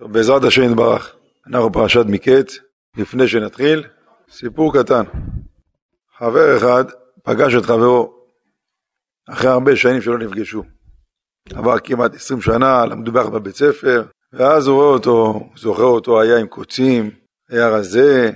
[0.00, 1.16] טוב, בעזרת השם יתברך,
[1.46, 2.58] אנחנו פרשת מקץ,
[2.96, 3.84] לפני שנתחיל,
[4.30, 5.02] סיפור קטן.
[6.18, 6.84] חבר אחד
[7.22, 8.24] פגש את חברו
[9.28, 10.62] אחרי הרבה שנים שלא נפגשו.
[11.54, 16.38] עבר כמעט עשרים שנה, למדו ביחד בבית ספר, ואז הוא רואה אותו, זוכר אותו, היה
[16.38, 17.10] עם קוצים,
[17.48, 18.30] היה רזה,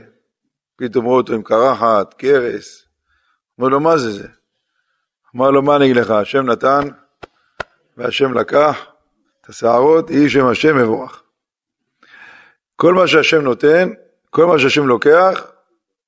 [0.77, 2.87] פתאום רואה אותו עם קרחת, קרס.
[3.59, 4.29] אומר לו, מה זה זה?
[5.37, 6.89] אמר לו, מה אני אגיד לך, השם נתן
[7.96, 8.87] והשם לקח
[9.41, 11.23] את השערות, יהי שם השם מבורך.
[12.77, 13.90] כל מה שהשם נותן,
[14.30, 15.46] כל מה שהשם לוקח,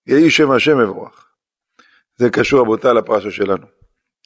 [0.06, 1.26] יהי שם השם מבורך.
[2.16, 3.66] זה קשור רבותיי לפרשה שלנו.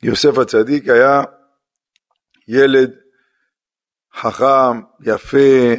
[0.02, 1.22] יוסף הצדיק היה
[2.48, 2.90] ילד
[4.14, 5.74] חכם, יפה,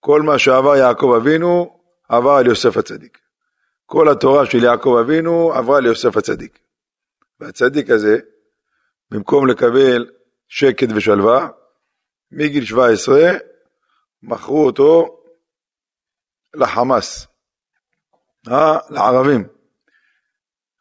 [0.00, 3.18] כל מה שעבר יעקב אבינו עבר על יוסף הצדיק.
[3.86, 6.58] כל התורה של יעקב אבינו עברה ליוסף הצדיק.
[7.40, 8.18] והצדיק הזה,
[9.10, 10.06] במקום לקבל
[10.48, 11.48] שקט ושלווה,
[12.32, 13.32] מגיל 17
[14.22, 15.17] מכרו אותו
[16.54, 17.26] לחמאס,
[18.48, 18.78] אה?
[18.90, 19.44] לערבים.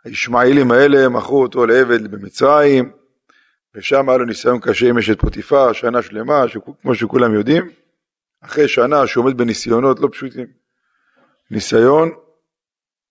[0.05, 2.91] הישמעאלים האלה מכרו אותו לעבד במצרים,
[3.75, 6.43] ושם היה לו ניסיון קשה עם אשת פוטיפר, שנה שלמה,
[6.81, 7.69] כמו שכולם יודעים.
[8.41, 10.47] אחרי שנה שהוא עומד בניסיונות לא פשוטים.
[11.51, 12.11] ניסיון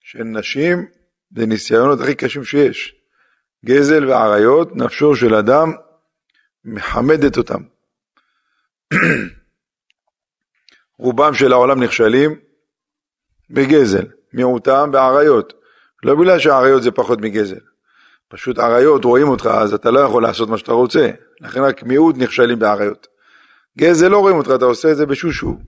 [0.01, 0.87] של נשים
[1.37, 2.95] זה ניסיונות הכי קשים שיש.
[3.65, 5.73] גזל ועריות, נפשו של אדם
[6.65, 7.63] מחמדת אותם.
[10.99, 12.41] רובם של העולם נכשלים
[13.51, 15.53] בגזל, מיעוטם בעריות.
[16.05, 17.59] לא בגלל שעריות זה פחות מגזל.
[18.29, 21.11] פשוט עריות רואים אותך אז אתה לא יכול לעשות מה שאתה רוצה.
[21.41, 23.07] לכן רק מיעוט נכשלים בעריות.
[23.79, 25.59] גזל לא רואים אותך, אתה עושה את זה בשושו.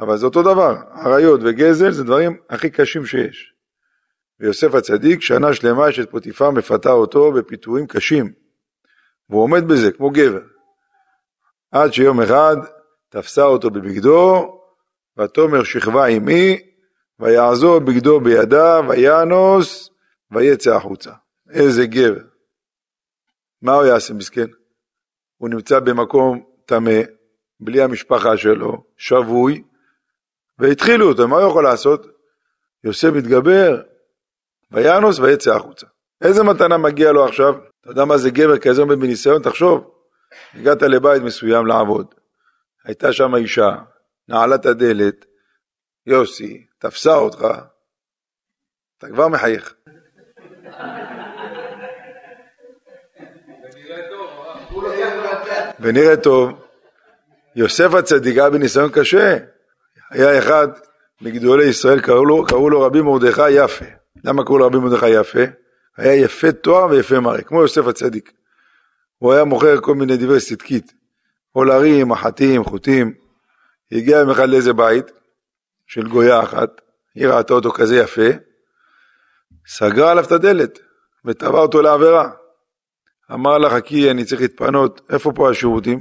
[0.00, 3.52] אבל זה אותו דבר, עריות וגזל זה דברים הכי קשים שיש.
[4.40, 8.32] ויוסף הצדיק, שנה שלמה יש את פוטיפר מפתה אותו בפיתויים קשים.
[9.30, 10.42] והוא עומד בזה כמו גבר.
[11.72, 12.56] עד שיום אחד
[13.08, 14.52] תפסה אותו בבגדו,
[15.18, 16.58] ותאמר שכבה עמי,
[17.20, 19.90] ויעזור בגדו בידה, ויאנוס,
[20.30, 21.10] ויצא החוצה.
[21.50, 22.22] איזה גבר.
[23.62, 24.46] מה הוא יעשה מסכן?
[25.36, 27.00] הוא נמצא במקום טמא,
[27.60, 29.62] בלי המשפחה שלו, שבוי,
[30.58, 32.06] והתחילו אותו, מה הוא יכול לעשות?
[32.84, 33.82] יוסף מתגבר,
[34.70, 35.86] ויאנוס ויצא החוצה.
[36.22, 37.54] איזה מתנה מגיע לו עכשיו?
[37.80, 39.42] אתה יודע מה זה גבר כזה עומד בניסיון?
[39.42, 39.90] תחשוב,
[40.54, 42.14] הגעת לבית מסוים לעבוד,
[42.84, 43.76] הייתה שם אישה,
[44.28, 45.24] נעלה את הדלת,
[46.06, 47.46] יוסי, תפסה אותך,
[48.98, 49.74] אתה כבר מחייך.
[55.80, 56.50] ונראה טוב,
[57.56, 59.36] יוסף הצדיק היה בניסיון קשה,
[60.10, 60.68] היה אחד
[61.20, 63.84] מגדולי ישראל, קראו לו, קראו לו רבי מרדכי יפה.
[64.24, 65.42] למה קראו לו רבי מרדכי יפה?
[65.96, 68.32] היה יפה תואר ויפה מראה, כמו יוסף הצדיק.
[69.18, 70.92] הוא היה מוכר כל מיני דברי צדקית,
[71.52, 73.14] עולרים, מחטים, חוטים.
[73.92, 75.10] הגיע יום אחד לאיזה בית
[75.86, 76.80] של גויה אחת,
[77.14, 78.28] היא ראתה אותו כזה יפה,
[79.66, 80.78] סגרה עליו את הדלת
[81.24, 82.30] וטבע אותו לעבירה.
[83.32, 85.98] אמר לה, חכי, אני צריך להתפנות, איפה פה השירותים?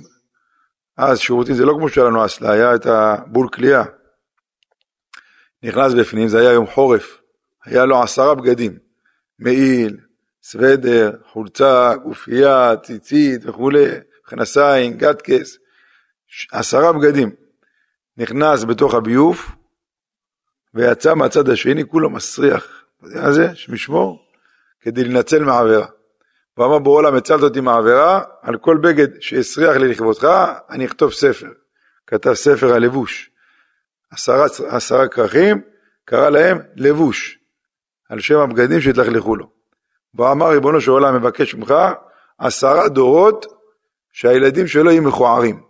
[0.97, 3.83] אז שירותים זה לא כמו שלנו אסלה, היה את הבול כליאה.
[5.63, 7.17] נכנס בפנים, זה היה יום חורף,
[7.65, 8.77] היה לו עשרה בגדים,
[9.39, 9.97] מעיל,
[10.43, 13.85] סוודר, חולצה, גופייה, ציצית וכולי,
[14.25, 15.57] מכנסיים, גטקס,
[16.51, 17.35] עשרה בגדים.
[18.17, 19.55] נכנס בתוך הביוב
[20.75, 22.83] ויצא מהצד השני כולו מסריח.
[22.99, 23.55] אתה מה זה?
[23.55, 24.25] שמשמור,
[24.81, 25.85] כדי לנצל מעבירה.
[26.53, 30.27] הוא אמר בעולם הצלת אותי מעבירה, על כל בגד שהסריח לי לכבודך,
[30.69, 31.47] אני אכתוב ספר.
[32.07, 33.29] כתב ספר הלבוש.
[34.11, 35.61] עשרה, עשרה כרכים,
[36.05, 37.37] קרא להם לבוש,
[38.09, 39.49] על שם הבגדים שהתלכלכו לו.
[40.13, 41.73] והוא אמר ריבונו של עולם מבקש ממך
[42.37, 43.45] עשרה דורות
[44.11, 45.61] שהילדים שלו יהיו מכוערים,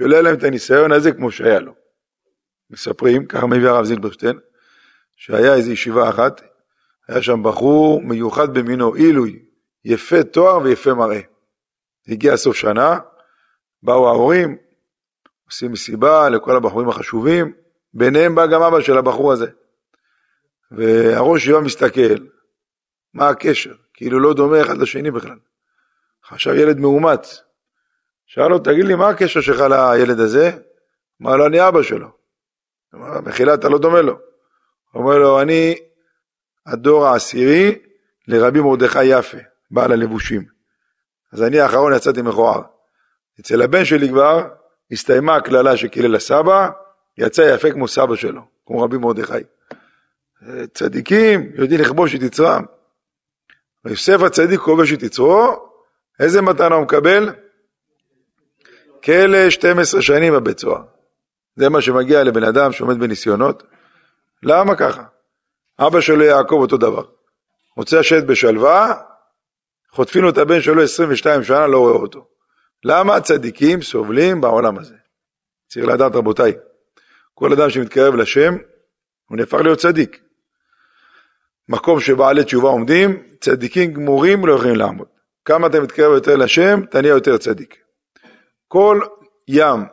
[0.00, 1.79] יהיה להם את הניסיון הזה כמו שהיה לו.
[2.70, 4.38] מספרים, ככה מביא הרב זילברשטיין,
[5.16, 6.40] שהיה איזו ישיבה אחת,
[7.08, 9.42] היה שם בחור מיוחד במינו, עילוי,
[9.84, 11.20] יפה תואר ויפה מראה.
[12.08, 12.98] הגיע סוף שנה,
[13.82, 14.56] באו ההורים,
[15.46, 17.52] עושים מסיבה לכל הבחורים החשובים,
[17.94, 19.46] ביניהם בא גם אבא של הבחור הזה.
[20.70, 22.26] והראש יום מסתכל,
[23.14, 23.74] מה הקשר?
[23.94, 25.38] כאילו לא דומה אחד לשני בכלל.
[26.26, 27.42] חשב ילד מאומץ.
[28.26, 30.50] שאל לו, תגיד לי, מה הקשר שלך לילד הזה?
[31.22, 32.19] אמר לו, אני אבא שלו.
[32.94, 34.18] אמר, מחילה, אתה לא דומה לו.
[34.94, 35.74] אומר לו, אני
[36.66, 37.78] הדור העשירי
[38.28, 39.38] לרבי מרדכי יפה,
[39.70, 40.44] בעל הלבושים.
[41.32, 42.62] אז אני האחרון יצאתי מכוער.
[43.40, 44.48] אצל הבן שלי כבר
[44.92, 46.68] הסתיימה הקללה שקילל הסבא,
[47.18, 49.42] יצא יפה כמו סבא שלו, כמו רבי מרדכי.
[50.74, 52.64] צדיקים יודעים לכבוש את יצרם.
[53.84, 55.70] ויוסף הצדיק כובש את יצרו,
[56.20, 57.34] איזה מתנה הוא מקבל?
[59.04, 60.82] כלא 12 שנים בבית סוהר.
[61.56, 63.62] זה מה שמגיע לבן אדם שעומד בניסיונות.
[64.42, 65.04] למה ככה?
[65.78, 67.04] אבא שלו יעקב אותו דבר.
[67.76, 68.94] רוצה לשבת בשלווה,
[69.90, 72.26] חוטפים לו את הבן שלו 22 שנה, לא רואה אותו.
[72.84, 74.94] למה צדיקים סובלים בעולם הזה?
[75.68, 76.52] צריך לדעת רבותיי,
[77.34, 78.54] כל אדם שמתקרב לשם,
[79.28, 80.20] הוא נהפך להיות צדיק.
[81.68, 85.08] מקום שבעלי תשובה עומדים, צדיקים גמורים לא יכולים לעמוד.
[85.44, 87.76] כמה אתה מתקרב יותר לשם, אתה נהיה יותר צדיק.
[88.68, 89.00] כל
[89.48, 89.84] ים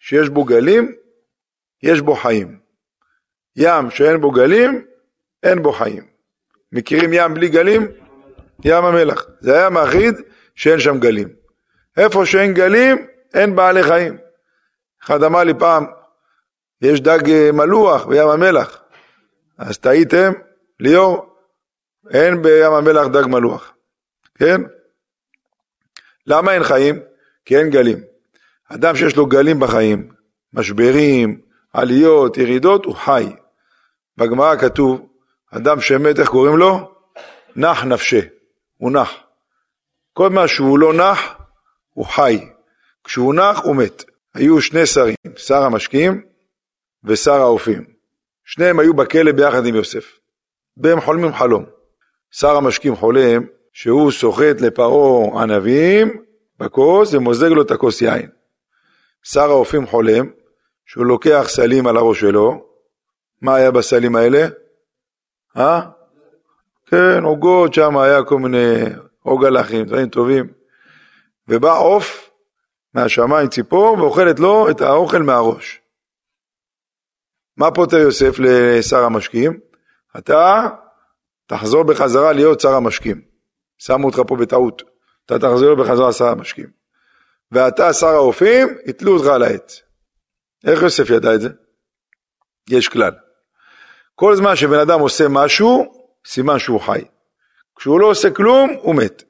[0.00, 0.92] שיש בו גלים,
[1.82, 2.58] יש בו חיים.
[3.56, 4.84] ים שאין בו גלים,
[5.42, 6.06] אין בו חיים.
[6.72, 7.86] מכירים ים בלי גלים?
[8.64, 9.26] ים המלח.
[9.40, 10.14] זה הים היחיד
[10.54, 11.28] שאין שם גלים.
[11.96, 14.18] איפה שאין גלים, אין בעלי חיים.
[15.04, 15.86] אחד אמר לי פעם,
[16.82, 18.82] יש דג אה, מלוח בים המלח.
[19.58, 20.32] אז טעיתם,
[20.80, 21.34] ליאור,
[22.10, 23.72] אין בים המלח דג מלוח.
[24.34, 24.60] כן?
[26.26, 26.98] למה אין חיים?
[27.44, 28.09] כי אין גלים.
[28.74, 30.08] אדם שיש לו גלים בחיים,
[30.52, 31.40] משברים,
[31.72, 33.26] עליות, ירידות, הוא חי.
[34.16, 35.06] בגמרא כתוב,
[35.50, 36.92] אדם שמת, איך קוראים לו?
[37.56, 38.20] נח נפשה,
[38.76, 39.10] הוא נח.
[40.12, 41.34] כל מה שהוא לא נח,
[41.90, 42.48] הוא חי.
[43.04, 44.04] כשהוא נח, הוא מת.
[44.34, 46.22] היו שני שרים, שר המשקיעים
[47.04, 47.84] ושר האופים.
[48.44, 50.18] שניהם היו בכלא ביחד עם יוסף.
[50.76, 51.64] והם חולמים חלום.
[52.30, 56.22] שר המשקיעים חולם שהוא סוחט לפרעה ענבים
[56.58, 58.39] בכוס ומוזג לו את הכוס יין.
[59.22, 60.30] שר האופים חולם
[60.86, 62.66] שהוא לוקח סלים על הראש שלו,
[63.40, 64.48] מה היה בסלים האלה?
[65.56, 65.80] אה?
[66.86, 68.76] כן, עוגות שם היה כל מיני
[69.22, 70.52] עוגלחים, דברים טובים.
[71.48, 72.30] ובא עוף
[72.94, 75.80] מהשמיים ציפור ואוכלת לו את האוכל מהראש.
[77.56, 79.60] מה פותר יוסף לשר המשקיעים?
[80.18, 80.68] אתה
[81.46, 83.20] תחזור בחזרה להיות שר המשקיעים.
[83.78, 84.82] שמו אותך פה בטעות.
[85.26, 86.79] אתה תחזור בחזרה שר המשקיעים.
[87.52, 89.82] ואתה שר האופים, יתלו אותך על העץ.
[90.66, 91.48] איך יוסף ידע את זה?
[92.70, 93.12] יש כלל.
[94.14, 95.92] כל זמן שבן אדם עושה משהו,
[96.26, 97.04] סימן שהוא חי.
[97.76, 99.22] כשהוא לא עושה כלום, הוא מת.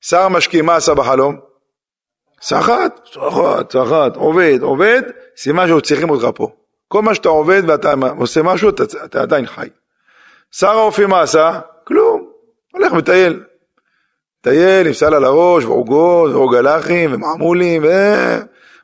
[0.00, 1.40] שר המשקיעים, מה עשה בחלום?
[2.42, 5.02] סחט, סחט, סחט, עובד, עובד,
[5.36, 6.52] סימן שהוא צריכים אותך פה.
[6.88, 9.68] כל מה שאתה עובד ואתה עושה משהו, אתה, אתה עדיין חי.
[10.52, 11.60] שר האופי מה עשה?
[11.84, 12.32] כלום,
[12.72, 13.44] הולך מטייל.
[14.40, 17.88] מטייל עם סל על הראש, ועוגות, ועוגלחים, ומעמולים, ו...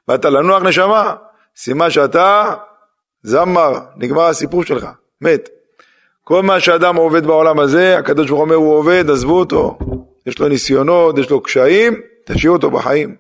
[0.08, 1.14] ואתה לנוח נשמה.
[1.56, 2.54] סימן שאתה
[3.22, 4.86] זמר, נגמר הסיפור שלך,
[5.20, 5.48] מת.
[6.24, 9.78] כל מה שאדם עובד בעולם הזה, הקדוש ברוך הוא אומר הוא עובד, עזבו אותו.
[10.26, 13.16] יש לו ניסיונות, יש לו קשיים, תשאיר אותו בחיים.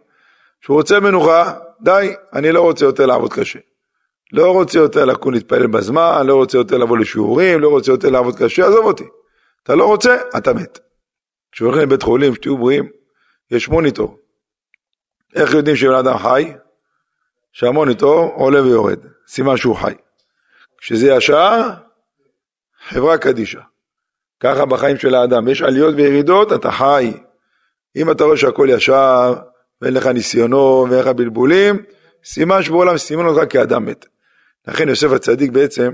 [0.60, 3.58] כשהוא רוצה מנוחה, די, אני לא רוצה יותר לעבוד קשה.
[4.32, 8.36] לא רוצה יותר לקום להתפלל בזמן, לא רוצה יותר לבוא לשיעורים, לא רוצה יותר לעבוד
[8.38, 9.04] קשה, עזוב אותי.
[9.62, 10.78] אתה לא רוצה, אתה מת.
[11.56, 12.88] כשהולכים לבית חולים, שתהיו בריאים,
[13.50, 14.18] יש מוניטור.
[15.34, 16.52] איך יודעים שבן אדם חי?
[17.52, 18.98] שהמוניטור עולה ויורד,
[19.28, 19.94] סימן שהוא חי.
[20.78, 21.60] כשזה ישר,
[22.88, 23.60] חברה קדישה.
[24.40, 27.12] ככה בחיים של האדם, יש עליות וירידות, אתה חי.
[27.96, 29.34] אם אתה רואה שהכל ישר,
[29.82, 31.82] ואין לך ניסיונו ואין לך בלבולים,
[32.24, 34.06] סימן שבעולם סימן אותך כאדם מת.
[34.68, 35.92] לכן יוסף הצדיק בעצם,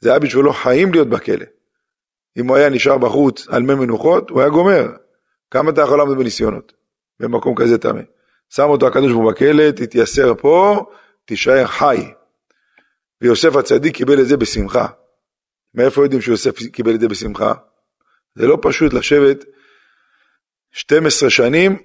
[0.00, 1.55] זה היה בשבילו חיים להיות בכלא.
[2.36, 4.86] אם הוא היה נשאר בחוץ על מי מנוחות, הוא היה גומר.
[5.50, 6.72] כמה אתה יכול לעמוד בניסיונות
[7.20, 8.00] במקום כזה טמא?
[8.48, 10.84] שם אותו הקדוש ברוך הוא בכלא, תתייסר פה,
[11.24, 12.12] תישאר חי.
[13.20, 14.86] ויוסף הצדיק קיבל את זה בשמחה.
[15.74, 17.52] מאיפה יודעים שיוסף קיבל את זה בשמחה?
[18.34, 19.44] זה לא פשוט לשבת
[20.72, 21.76] 12 שנים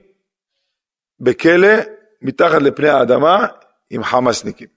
[1.20, 1.74] בכלא
[2.22, 3.48] מתחת לפני האדמה
[3.90, 4.68] עם חמאסניקים.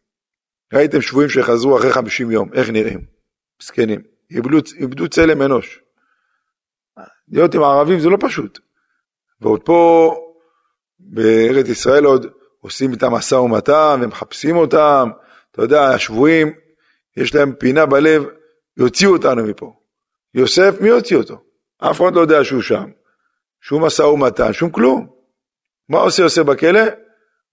[0.74, 3.04] ראיתם שבויים שחזרו אחרי 50 יום, איך נראים?
[3.62, 4.13] מסכנים.
[4.34, 5.80] איבדו, איבדו צלם אנוש.
[7.28, 8.58] להיות עם הערבים זה לא פשוט.
[9.40, 10.14] ועוד פה,
[10.98, 12.26] בארץ ישראל עוד
[12.60, 15.10] עושים איתם משא ומתן ומחפשים אותם.
[15.50, 16.52] אתה יודע, השבויים,
[17.16, 18.24] יש להם פינה בלב,
[18.76, 19.72] יוציאו אותנו מפה.
[20.34, 21.42] יוסף, מי יוציא אותו?
[21.78, 22.90] אף אחד לא יודע שהוא שם.
[23.60, 25.06] שום משא ומתן, שום כלום.
[25.88, 26.80] מה עושה יוסף בכלא?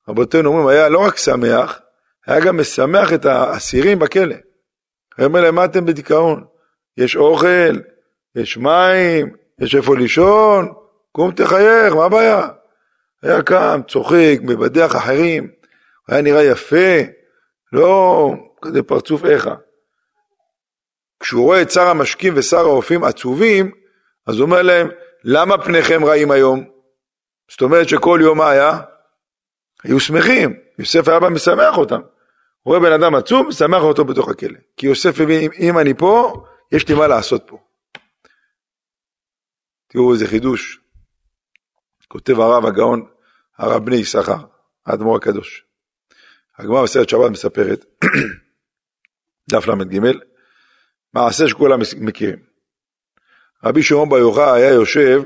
[0.09, 1.79] רבותינו אומרים, היה לא רק שמח,
[2.27, 4.35] היה גם משמח את האסירים בכלא.
[5.17, 6.45] הוא אומר להם, מה אתם בדיכאון?
[6.97, 7.79] יש אוכל,
[8.35, 10.73] יש מים, יש איפה לישון,
[11.11, 12.47] קום תחייך, מה הבעיה?
[13.23, 15.51] היה קם, צוחק, מבדח אחרים,
[16.07, 16.97] היה נראה יפה,
[17.73, 18.29] לא
[18.61, 19.55] כזה פרצוף איכה.
[21.19, 23.71] כשהוא רואה את שר המשקים ושר האופים עצובים,
[24.27, 24.89] אז הוא אומר להם,
[25.23, 26.63] למה פניכם רעים היום?
[27.51, 28.79] זאת אומרת שכל יום מה היה?
[29.83, 32.01] היו שמחים, יוסף היה בא משמח אותם.
[32.65, 34.57] רואה בן אדם עצוב, משמח אותו בתוך הכלא.
[34.77, 37.57] כי יוסף הבין, אם אני פה, יש לי מה לעשות פה.
[39.87, 40.79] תראו איזה חידוש.
[42.07, 43.05] כותב הרב הגאון,
[43.57, 44.45] הרב בני יששכר,
[44.85, 45.65] האדמו"ר הקדוש.
[46.57, 47.85] הגמרא בסרט שבת מספרת,
[49.51, 49.99] דף ל"ג,
[51.13, 52.39] מעשה שכולם מכירים.
[53.63, 55.23] רבי שמעון בר יוחאי היה יושב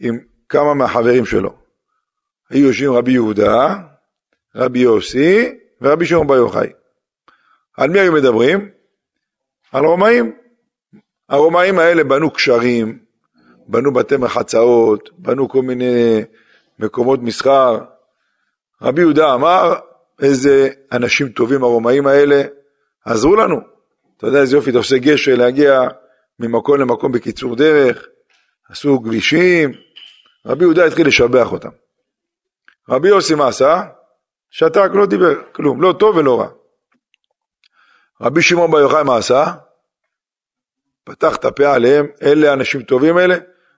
[0.00, 1.58] עם כמה מהחברים שלו.
[2.50, 3.74] היו יושבים רבי יהודה,
[4.54, 6.72] רבי יוסי ורבי שמעון בר יוחאי.
[7.76, 8.70] על מי היו מדברים?
[9.72, 10.32] על רומאים.
[11.28, 12.98] הרומאים האלה בנו קשרים,
[13.66, 16.22] בנו בתי מחצאות, בנו כל מיני
[16.78, 17.78] מקומות מסחר.
[18.82, 19.74] רבי יהודה אמר,
[20.22, 22.42] איזה אנשים טובים הרומאים האלה,
[23.04, 23.56] עזרו לנו.
[24.16, 25.80] אתה יודע איזה יופי, אתה עושה גשר להגיע
[26.38, 28.06] ממקום למקום בקיצור דרך,
[28.70, 29.72] עשו כבישים.
[30.46, 31.68] רבי יהודה התחיל לשבח אותם.
[32.88, 33.82] רבי יוסי מה עשה?
[34.50, 36.48] שתק, לא דיבר, כלום, לא טוב ולא רע.
[38.20, 39.52] רבי שמעון בר יוחאי מה עשה?
[41.04, 43.36] פתח את הפה עליהם, אלה אנשים טובים אלה,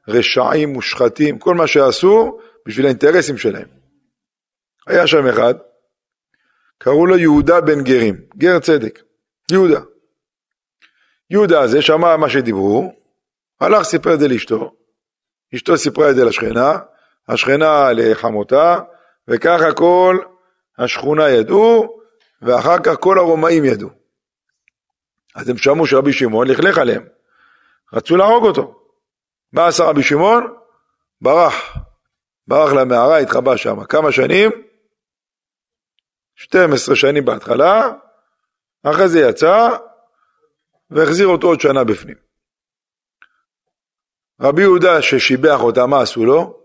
[0.09, 3.68] רשעים, מושחתים, כל מה שעשו בשביל האינטרסים שלהם.
[4.87, 5.54] היה שם אחד,
[6.78, 9.02] קראו לו יהודה בן גרים, גר צדק,
[9.50, 9.80] יהודה.
[11.30, 12.92] יהודה הזה שמע מה שדיברו,
[13.61, 14.73] הלך סיפר את זה לאשתו,
[15.54, 16.78] אשתו סיפרה את זה לשכנה,
[17.28, 18.78] השכנה לחמותה,
[19.28, 20.18] וככה כל
[20.78, 22.00] השכונה ידעו,
[22.42, 24.00] ואחר כך כל הרומאים ידעו.
[25.34, 27.02] אז הם שמעו שרבי שמעון לכלך עליהם,
[27.92, 28.80] רצו להרוג אותו.
[29.52, 30.54] מה עשה רבי שמעון?
[31.20, 31.54] ברח,
[32.46, 33.84] ברח למערה, התחבא שם.
[33.84, 34.50] כמה שנים?
[36.34, 37.92] 12 שנים בהתחלה,
[38.82, 39.68] אחרי זה יצא,
[40.90, 42.16] והחזיר אותו עוד שנה בפנים.
[44.40, 46.60] רבי יהודה ששיבח אותה, מה עשו לו?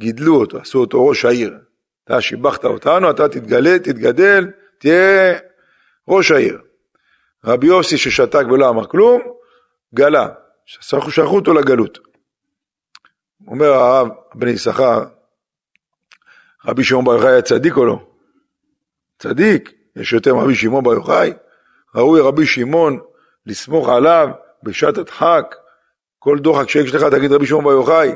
[0.00, 1.58] גידלו אותו, עשו אותו ראש העיר.
[2.04, 5.38] אתה שיבחת אותנו, אתה תתגלה, תתגדל, תהיה
[6.08, 6.62] ראש העיר.
[7.44, 9.22] רבי יוסי ששתק ולא אמר כלום,
[9.94, 10.28] גלה,
[10.66, 11.98] שלחו אותו לגלות.
[13.48, 15.04] אומר הרב בני יששכר,
[16.66, 17.98] רבי שמעון בר יוחאי היה צדיק או לא?
[19.18, 21.32] צדיק, יש יותר מרבי שמעון בר יוחאי,
[21.94, 23.00] ראוי רבי שמעון
[23.46, 24.28] לסמוך עליו
[24.62, 25.54] בשעת הדחק,
[26.18, 28.12] כל דוחק שיש לך תגיד רבי שמעון בר יוחאי.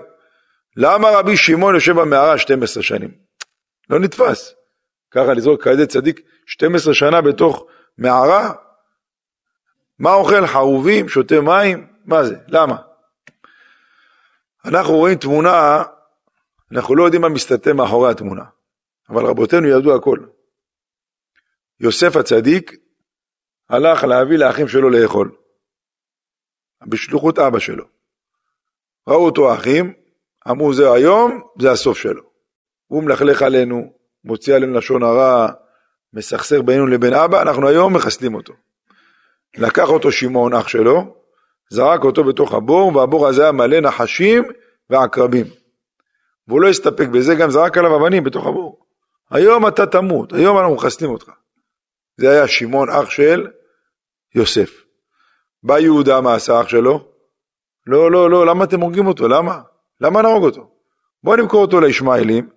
[0.76, 3.10] למה רבי שמעון יושב במערה 12 שנים?
[3.90, 4.54] לא נתפס.
[5.10, 7.66] ככה לזרוק כזה צדיק 12 שנה בתוך
[7.98, 8.52] מערה?
[9.98, 10.46] מה אוכל?
[10.46, 11.86] חרובים, שותה מים?
[12.04, 12.36] מה זה?
[12.48, 12.76] למה?
[14.64, 15.82] אנחנו רואים תמונה,
[16.72, 18.44] אנחנו לא יודעים מה מסתתר מאחורי התמונה,
[19.08, 20.18] אבל רבותינו ידעו הכל.
[21.80, 22.72] יוסף הצדיק
[23.68, 25.36] הלך להביא לאחים שלו לאכול,
[26.86, 27.84] בשלוחות אבא שלו.
[29.08, 29.92] ראו אותו האחים,
[30.50, 32.22] אמרו זה היום, זה הסוף שלו.
[32.86, 33.92] הוא מלכלך עלינו,
[34.24, 35.48] מוציא עלינו לשון הרע,
[36.12, 38.54] מסכסר בינינו לבין אבא, אנחנו היום מחסלים אותו.
[39.58, 41.14] לקח אותו שמעון אח שלו,
[41.70, 44.44] זרק אותו בתוך הבור, והבור הזה היה מלא נחשים
[44.90, 45.46] ועקרבים.
[46.48, 48.78] והוא לא הסתפק בזה, גם זרק עליו אבנים בתוך הבור.
[49.30, 51.30] היום אתה תמות, היום אנחנו מחסלים אותך.
[52.16, 53.46] זה היה שמעון אח של
[54.34, 54.84] יוסף.
[55.62, 57.08] בא יהודה, מה עשה אח שלו?
[57.86, 59.28] לא, לא, לא, למה אתם הורגים אותו?
[59.28, 59.60] למה?
[60.00, 60.70] למה נהרוג אותו?
[61.24, 62.48] בואו נמכור אותו לישמעאלים,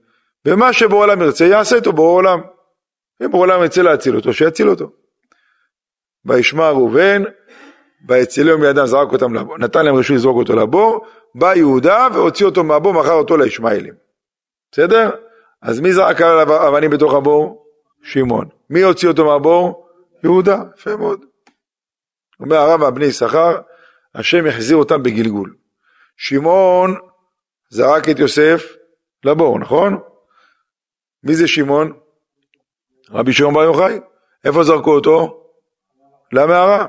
[0.46, 2.42] ומה שבורא עולם ירצה, יעשה איתו בורא עולם.
[3.24, 5.01] אם בורא עולם ירצה להציל אותו, שיציל אותו.
[6.26, 7.24] וישמע ראובן,
[8.08, 12.64] ויצילם מידם זרק אותם לבור, נתן להם רשות לזרוק אותו לבור, בא יהודה והוציא אותו
[12.64, 13.94] מהבור, מכר אותו לישמעאלים.
[14.72, 15.10] בסדר?
[15.62, 17.66] אז מי זרק עליו אבנים בתוך הבור?
[18.04, 18.50] שמעון.
[18.70, 19.88] מי הוציא אותו מהבור?
[20.24, 20.58] יהודה.
[20.78, 21.26] יפה מאוד.
[22.40, 23.62] אומר הרב הבני יששכר,
[24.16, 25.56] השם יחזיר אותם בגלגול.
[26.18, 26.96] שמעון
[27.70, 28.66] זרק את יוסף
[29.24, 30.00] לבור, נכון?
[31.24, 31.94] מי זה שמעון?
[33.10, 34.00] רבי שמעון בר יוחאי.
[34.46, 35.41] איפה זרקו אותו?
[36.34, 36.86] למערה.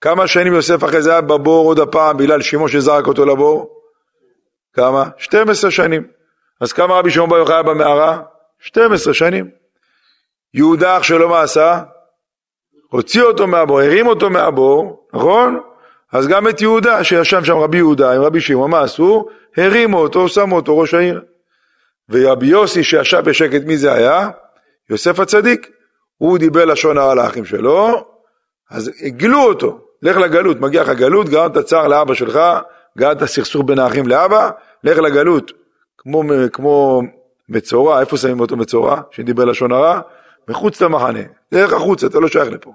[0.00, 3.80] כמה שנים יוסף אחרי זה היה בבור עוד הפעם בגלל שמעון שזרק אותו לבור?
[4.72, 5.04] כמה?
[5.18, 6.06] 12 שנים.
[6.60, 8.20] אז כמה רבי שמעון בר יוחאי היה במערה?
[8.58, 9.50] 12 שנים.
[10.54, 11.82] יהודה אח שלו מה עשה?
[12.90, 15.60] הוציא אותו מהבור, הרים אותו מהבור, נכון?
[16.12, 19.26] אז גם את יהודה שישב שם רבי יהודה עם רבי שמעון, מה עשו?
[19.56, 21.22] הרימו אותו, שמו אותו ראש העיר.
[22.08, 24.28] ורבי יוסי שישב בשקט, מי זה היה?
[24.90, 25.70] יוסף הצדיק.
[26.18, 28.04] הוא דיבר לשון הרע לאחים שלו,
[28.70, 32.40] אז הגלו אותו, לך לגלות, מגיע לך גלות, גרמת צער לאבא שלך,
[32.98, 34.50] גרמת סכסוך בין האחים לאבא,
[34.84, 35.52] לך לגלות.
[35.98, 37.02] כמו, כמו
[37.48, 40.00] מצורע, איפה שמים אותו מצורע, שדיבר לשון הרע?
[40.48, 41.20] מחוץ למחנה,
[41.52, 42.72] לך החוצה, אתה לא שייך לפה.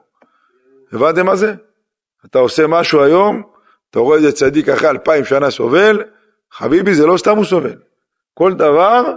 [0.94, 1.54] הבנתם מה זה?
[2.26, 3.44] אתה עושה משהו היום,
[3.92, 6.04] אתה רואה איזה צדיק אחרי אלפיים שנה סובל,
[6.52, 7.76] חביבי זה לא סתם הוא סובל.
[8.34, 9.14] כל דבר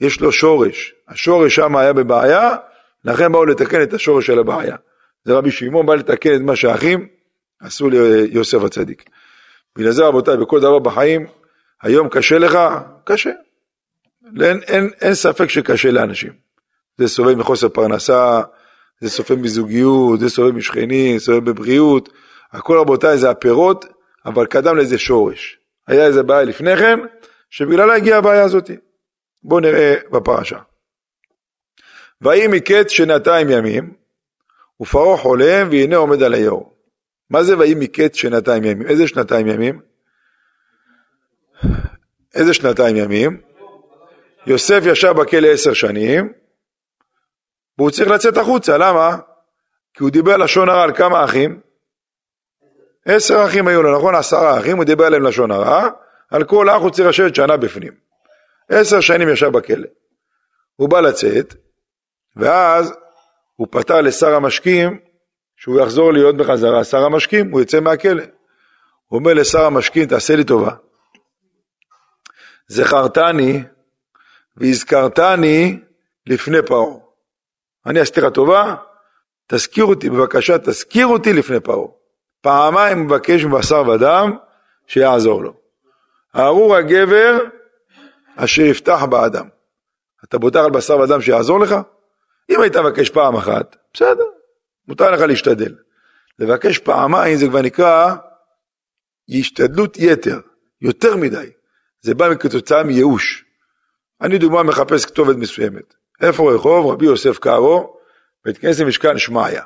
[0.00, 0.94] יש לו שורש.
[1.08, 2.56] השורש שם היה בבעיה,
[3.04, 4.76] לכן באו לתקן את השורש של הבעיה.
[5.24, 7.08] זה רבי שמעון בא לתקן את מה שהאחים
[7.60, 9.10] עשו ליוסף הצדיק.
[9.78, 11.26] בגלל זה רבותיי, בכל דבר בחיים,
[11.82, 12.58] היום קשה לך?
[13.04, 13.30] קשה.
[14.40, 16.32] אין, אין, אין ספק שקשה לאנשים.
[16.98, 18.42] זה סובל מחוסר פרנסה,
[19.00, 22.08] זה סובל מזוגיות, זה סובל משכנים, סובל בבריאות,
[22.52, 23.84] הכל רבותיי זה הפירות,
[24.26, 25.58] אבל קדם לזה שורש.
[25.86, 27.00] היה איזה בעיה לפני כן,
[27.50, 28.70] שבגללה הגיעה הבעיה הזאת.
[29.42, 30.58] בואו נראה בפרשה.
[32.20, 33.94] ויהי מקץ שנתיים ימים,
[34.80, 36.76] ופרעה חולם והנה עומד על היאור.
[37.30, 38.86] מה זה ויהי מקץ שנתיים ימים?
[38.86, 39.80] איזה שנתיים ימים?
[42.34, 43.40] איזה שנתיים ימים?
[44.46, 46.32] יוסף ישב בכלא עשר שנים,
[47.78, 49.16] והוא צריך לצאת החוצה, למה?
[49.94, 51.60] כי הוא דיבר לשון הרע על כמה אחים?
[53.04, 54.14] עשר אחים היו לו, נכון?
[54.14, 55.88] עשרה אחים, הוא דיבר עליהם לשון הרע,
[56.30, 57.92] על כל אח הוא צריך לשבת שנה בפנים.
[58.68, 59.86] עשר שנים ישב בכלא.
[60.76, 61.54] הוא בא לצאת,
[62.36, 62.92] ואז
[63.60, 64.98] הוא פתר לשר המשקים
[65.56, 68.22] שהוא יחזור להיות בחזרה שר המשקים, הוא יצא מהכלא.
[69.06, 70.70] הוא אומר לשר המשקים, תעשה לי טובה.
[72.68, 73.62] זכרתני
[74.56, 75.78] והזכרתני
[76.26, 76.94] לפני פרעה.
[77.86, 78.74] אני עשיתי לך טובה,
[79.46, 81.88] תזכיר אותי, בבקשה תזכיר אותי לפני פרעה.
[82.40, 84.36] פעמיים מבקש מבשר ודם
[84.86, 85.54] שיעזור לו.
[86.36, 87.38] ארור הגבר
[88.36, 89.48] אשר יפתח באדם.
[90.24, 91.74] אתה בוטח על בשר ודם שיעזור לך?
[92.50, 94.24] אם היית מבקש פעם אחת, בסדר,
[94.88, 95.74] מותר לך להשתדל.
[96.38, 98.14] לבקש פעמיים זה כבר נקרא
[99.38, 100.40] השתדלות יתר,
[100.80, 101.50] יותר מדי.
[102.00, 103.44] זה בא כתוצאה מייאוש.
[104.20, 105.94] אני דוגמה מחפש כתובת מסוימת.
[106.20, 106.92] איפה רחוב?
[106.92, 107.96] רבי יוסף קארו,
[108.44, 109.62] בית כנסת משכן שמעיה.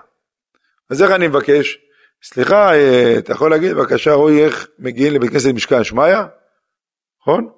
[0.90, 1.78] אז איך אני מבקש?
[2.22, 6.26] סליחה, אה, אתה יכול להגיד בבקשה רועי איך מגיעים לבית כנסת משכן שמעיה?
[7.20, 7.50] נכון?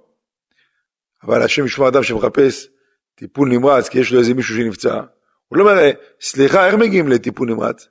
[1.23, 2.69] אבל השם ישמע אדם שמחפש
[3.15, 5.01] טיפול נמרץ כי יש לו איזה מישהו שנפצע,
[5.49, 7.89] הוא לא אומר, סליחה, איך מגיעים לטיפול נמרץ?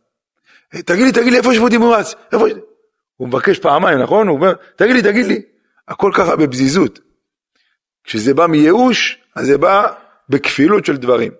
[0.75, 2.15] אה, תגיד לי, תגיד לי, איפה יש פה טיפול נמרץ?
[2.33, 2.45] איפה.
[3.17, 4.27] הוא מבקש פעמיים, נכון?
[4.27, 5.41] הוא אומר, תגיד לי, תגיד לי.
[5.87, 6.99] הכל ככה בבזיזות.
[8.03, 9.87] כשזה בא מייאוש, אז זה בא
[10.29, 11.31] בכפילות של דברים.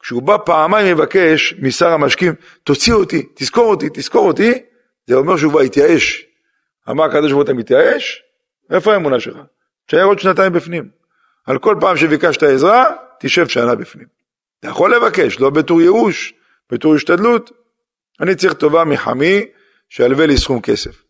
[0.00, 2.34] כשהוא בא פעמיים מבקש משר המשקים,
[2.64, 4.52] תוציא אותי, תזכור אותי, תזכור אותי,
[5.06, 6.24] זה אומר שהוא כבר התייאש.
[6.90, 8.22] אמר הקדוש ברוך הוא, מתייאש?
[8.70, 9.36] איפה האמונה שלך?
[9.86, 10.88] תשאר עוד שנתיים בפנים.
[11.46, 12.84] על כל פעם שביקשת עזרה,
[13.20, 14.15] תשב שנה בפנים.
[14.70, 16.34] יכול לבקש, לא בתור ייאוש,
[16.72, 17.50] בתור השתדלות.
[18.20, 19.46] אני צריך טובה מחמי
[19.88, 21.02] שילווה לי סכום כסף.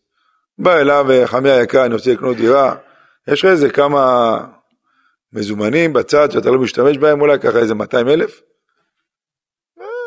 [0.58, 2.76] בא אליו חמי היקר, אני רוצה לקנות דירה,
[3.28, 4.36] יש לך איזה כמה
[5.32, 8.40] מזומנים בצד שאתה לא משתמש בהם, אולי ככה איזה 200 אלף?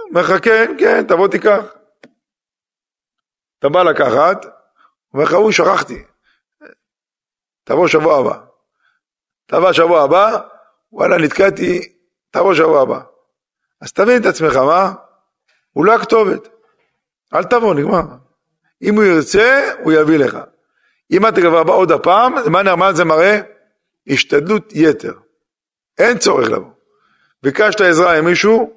[0.09, 1.65] אומר לך כן, כן, תבוא תיקח.
[3.59, 4.45] אתה בא לקחת,
[5.13, 6.03] אומר לך, אוי, שכחתי.
[7.63, 8.39] תבוא שבוע הבא.
[9.45, 10.39] תבוא שבוע הבא,
[10.91, 11.93] וואלה, נתקעתי,
[12.31, 13.01] תבוא שבוע הבא.
[13.81, 14.93] אז תבין את עצמך, מה?
[15.71, 16.47] הוא לא הכתובת.
[17.33, 18.01] אל תבוא, נגמר.
[18.81, 20.37] אם הוא ירצה, הוא יביא לך.
[21.11, 23.39] אם אתה כבר בא עוד הפעם, מה, זה מראה?
[24.07, 25.13] השתדלות יתר.
[25.97, 26.71] אין צורך לבוא.
[27.43, 28.73] ביקשת עזרה עם מישהו,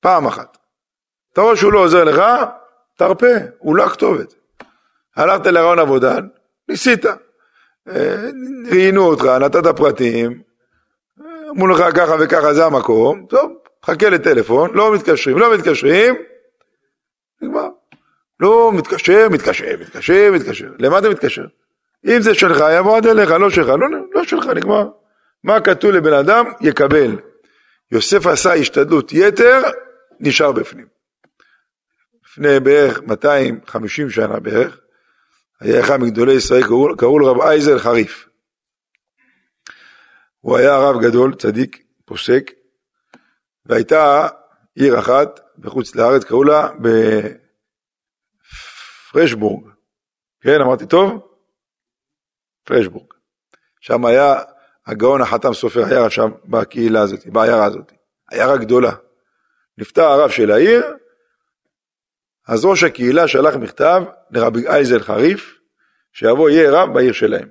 [0.00, 0.58] פעם אחת.
[1.32, 2.22] אתה רואה שהוא לא עוזר לך,
[2.98, 3.26] תרפה,
[3.58, 4.34] הוא לא הכתובת.
[5.16, 6.16] הלכת לרעיון עבודה,
[6.68, 7.06] ניסית.
[7.88, 8.26] אה,
[8.70, 10.42] ראיינו אותך, נתת פרטים,
[11.50, 13.52] אמרו לך ככה וככה זה המקום, טוב,
[13.86, 16.14] חכה לטלפון, לא מתקשרים, לא מתקשרים,
[17.42, 17.68] נגמר.
[18.40, 20.68] לא מתקשר, מתקשר, מתקשר, מתקשר.
[20.78, 21.44] למה אתה מתקשר?
[22.06, 24.88] אם זה שלך, יבוא עד אליך, לא שלך, לא, לא שלך, נגמר.
[25.44, 26.44] מה כתוב לבן אדם?
[26.60, 27.16] יקבל.
[27.92, 29.62] יוסף עשה השתדלות יתר,
[30.20, 30.86] נשאר בפנים.
[32.24, 34.80] לפני בערך 250 שנה בערך,
[35.60, 38.28] היה אחד מגדולי ישראל, קראו, קראו לו רב אייזל חריף.
[40.40, 42.50] הוא היה רב גדול, צדיק, פוסק,
[43.66, 44.28] והייתה
[44.74, 46.68] עיר אחת בחוץ לארץ, קראו לה
[49.12, 49.68] בפרשבורג.
[50.40, 51.28] כן, אמרתי טוב?
[52.64, 53.06] פרשבורג.
[53.80, 54.40] שם היה
[54.86, 57.92] הגאון החתם סופר, היה שם בקהילה הזאת, בעיירה הזאת.
[58.30, 58.92] עיירה גדולה.
[59.78, 60.82] נפטר הרב של העיר,
[62.48, 65.58] אז ראש הקהילה שלח מכתב לרבי אייזל חריף,
[66.12, 67.48] שיבוא יהיה רב בעיר שלהם.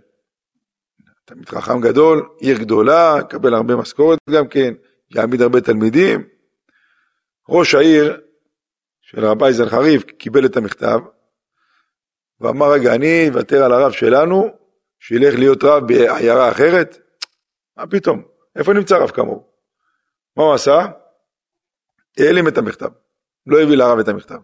[1.25, 4.73] תלמיד חכם גדול, עיר גדולה, יקבל הרבה משכורת גם כן,
[5.15, 6.27] יעמיד הרבה תלמידים.
[7.49, 8.21] ראש העיר
[9.01, 10.99] של רבי אייזל חריף קיבל את המכתב,
[12.39, 14.57] ואמר רגע, אני אוותר על הרב שלנו,
[14.99, 16.97] שילך להיות רב בעיירה אחרת?
[17.77, 18.23] מה פתאום?
[18.55, 19.47] איפה נמצא רב כמוהו?
[20.37, 20.87] מה הוא עשה?
[22.19, 22.89] העלים את המכתב,
[23.47, 24.39] לא הביא לרב את המכתב.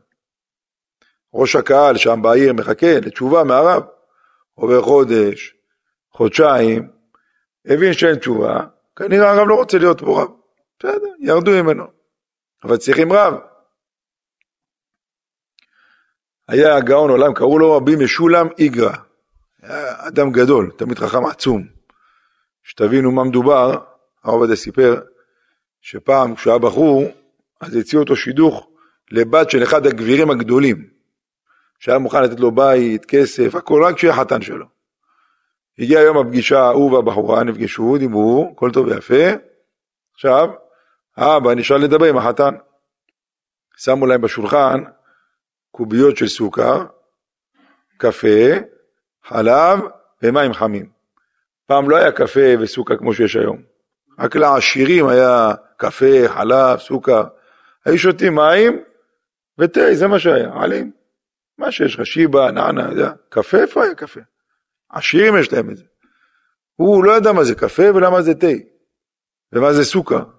[1.34, 3.84] ראש הקהל שם בעיר מחכה לתשובה מהרב,
[4.54, 5.56] עובר חודש,
[6.12, 6.92] חודשיים,
[7.66, 8.60] הבין שאין תשובה,
[8.96, 10.37] כנראה הרב לא רוצה להיות פה רב.
[10.80, 11.84] בסדר, ירדו ממנו.
[12.64, 13.34] אבל צריכים רב.
[16.48, 18.94] היה גאון עולם, קראו לו רבי משולם איגרא.
[19.62, 21.68] היה אדם גדול, תמיד חכם עצום.
[22.64, 23.70] שתבינו מה מדובר,
[24.24, 25.02] הרב עובדיה סיפר
[25.82, 27.04] שפעם כשהיה בחור,
[27.62, 28.70] אז הציעו אותו שידוך
[29.12, 30.90] לבת של אחד הגבירים הגדולים,
[31.80, 34.66] שהיה מוכן לתת לו בית, כסף, הכל רק כשיהיה חתן שלו.
[35.80, 39.34] הגיע יום הפגישה, הוא והבחורה נפגשו, דיברו, הכל טוב ויפה.
[40.14, 40.50] עכשיו,
[41.18, 42.56] האבא נשאר לדבר עם החתן.
[43.78, 44.84] שמו להם בשולחן
[45.72, 46.86] קוביות של סוכר,
[47.98, 48.50] קפה,
[49.24, 49.80] חלב
[50.24, 50.90] ומים חמים.
[51.66, 53.62] פעם לא היה קפה וסוכר כמו שיש היום.
[54.20, 57.24] רק לעשירים היה קפה, חלב, סוכר.
[57.86, 58.84] היו שותים מים
[59.58, 60.92] ותה, זה מה שהיה, עלים.
[61.58, 63.12] מה שיש לך, שיבה, נענה, יודע.
[63.30, 64.20] קפה, איפה היה קפה?
[64.90, 65.84] עשירים יש להם את זה.
[66.76, 68.48] הוא לא ידע מה זה קפה ולמה זה תה,
[69.54, 70.37] ומה זה סוכר.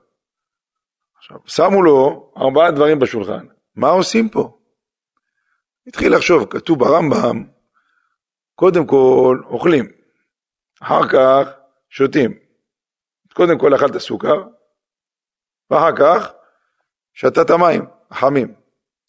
[1.30, 4.58] עכשיו, שמו לו ארבעה דברים בשולחן, מה עושים פה?
[5.86, 7.44] התחיל לחשוב, כתוב ברמב"ם,
[8.54, 9.92] קודם כל אוכלים,
[10.82, 11.48] אחר כך
[11.90, 12.38] שותים.
[13.34, 14.44] קודם כל אכלת סוכר,
[15.70, 16.32] ואחר כך
[17.14, 18.54] שתת מים החמים.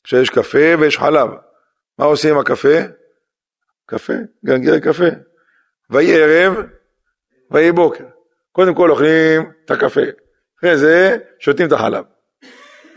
[0.04, 1.30] כשיש קפה ויש חלב.
[2.00, 2.78] מה עושים עם הקפה?
[3.86, 4.14] קפה,
[4.46, 5.10] גרגר קפה.
[5.90, 6.54] ויהי ערב,
[7.52, 8.06] ויהי בוקר.
[8.52, 10.02] קודם כל אוכלים את הקפה,
[10.60, 12.06] אחרי זה שותים את החלב.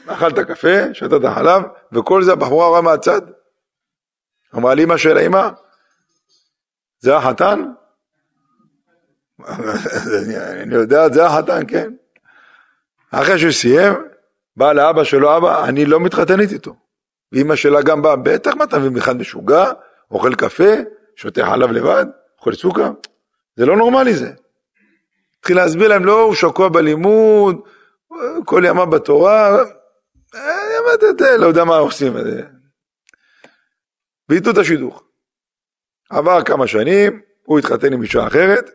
[0.06, 3.20] אכלת קפה, שתת חלב, וכל זה הבחורה רואה מהצד.
[4.54, 5.48] אמרה לי אמא של האמא,
[7.00, 7.62] זה החתן?
[10.62, 11.92] אני יודע, זה החתן, כן.
[13.10, 13.94] אחרי שהוא סיים,
[14.56, 16.74] בא לאבא שלו, אבא, אני לא מתחתנת איתו.
[17.32, 19.64] ואימא שלה גם באה, בטח מה אתה מבין, אחד משוגע,
[20.10, 20.72] אוכל קפה,
[21.16, 22.06] שותה חלב לבד,
[22.38, 22.90] אוכל סוכר,
[23.56, 24.32] זה לא נורמלי זה.
[25.42, 27.60] התחיל להסביר להם, לא, הוא שקוע בלימוד,
[28.44, 29.58] כל ימה בתורה,
[30.34, 32.12] אה, לא יודע מה עושים.
[34.28, 35.02] ואיתו את השידוך.
[36.10, 38.70] עבר כמה שנים, הוא התחתן עם אישה אחרת,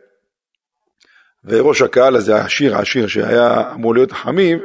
[1.44, 4.58] וראש הקהל הזה, העשיר העשיר שהיה אמור להיות חמיב,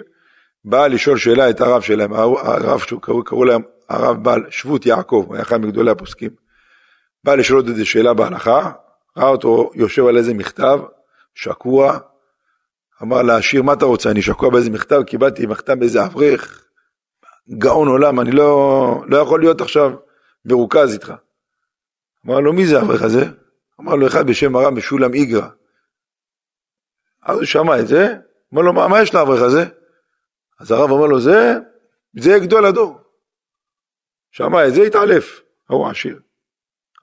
[0.66, 5.42] בא לשאול שאלה את הרב שלהם, הרב שקראו קראו להם הרב בעל שבות יעקב, היה
[5.42, 6.30] אחד מגדולי הפוסקים.
[7.24, 8.72] בא לשאול עוד איזה שאלה בהלכה,
[9.18, 10.80] ראה אותו יושב על איזה מכתב,
[11.36, 12.00] שקוע,
[13.04, 14.12] אמר לעשיר, מה אתה רוצה?
[14.12, 16.68] אני שקוע באיזה מכתב, קיבלתי מכתב באיזה אברך,
[17.50, 19.92] גאון עולם, אני לא, לא יכול להיות עכשיו
[20.46, 21.14] מרוכז איתך.
[22.26, 23.26] אמר לו, מי זה האברך הזה?
[23.82, 25.48] אמר לו, אחד בשם הרב משולם איגרא.
[27.24, 28.16] אז הוא שמע את זה,
[28.54, 29.66] אמר לו, מה, מה יש לאברך הזה?
[30.60, 31.54] אז הרב אומר לו, זה,
[32.20, 33.00] זה גדול הדור.
[34.32, 36.20] שמע את זה, התעלף, ההוא עשיר.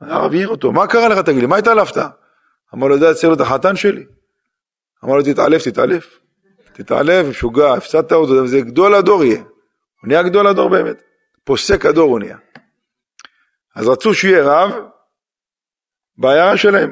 [0.00, 2.02] הרב העיר אותו, מה קרה לך תגיד לי, מה התעלפת?
[2.74, 4.06] אמר לו, זה צריך להיות החתן שלי.
[5.04, 6.18] אמר לו, תתעלף, תתעלף.
[6.72, 9.40] תתעלף, משוגע, הפסדת אותו, זה גדול הדור יהיה.
[9.40, 11.02] הוא נהיה גדול הדור באמת.
[11.44, 12.36] פוסק הדור הוא נהיה.
[13.76, 14.72] אז רצו שיהיה רב
[16.18, 16.90] בעיירה שלהם.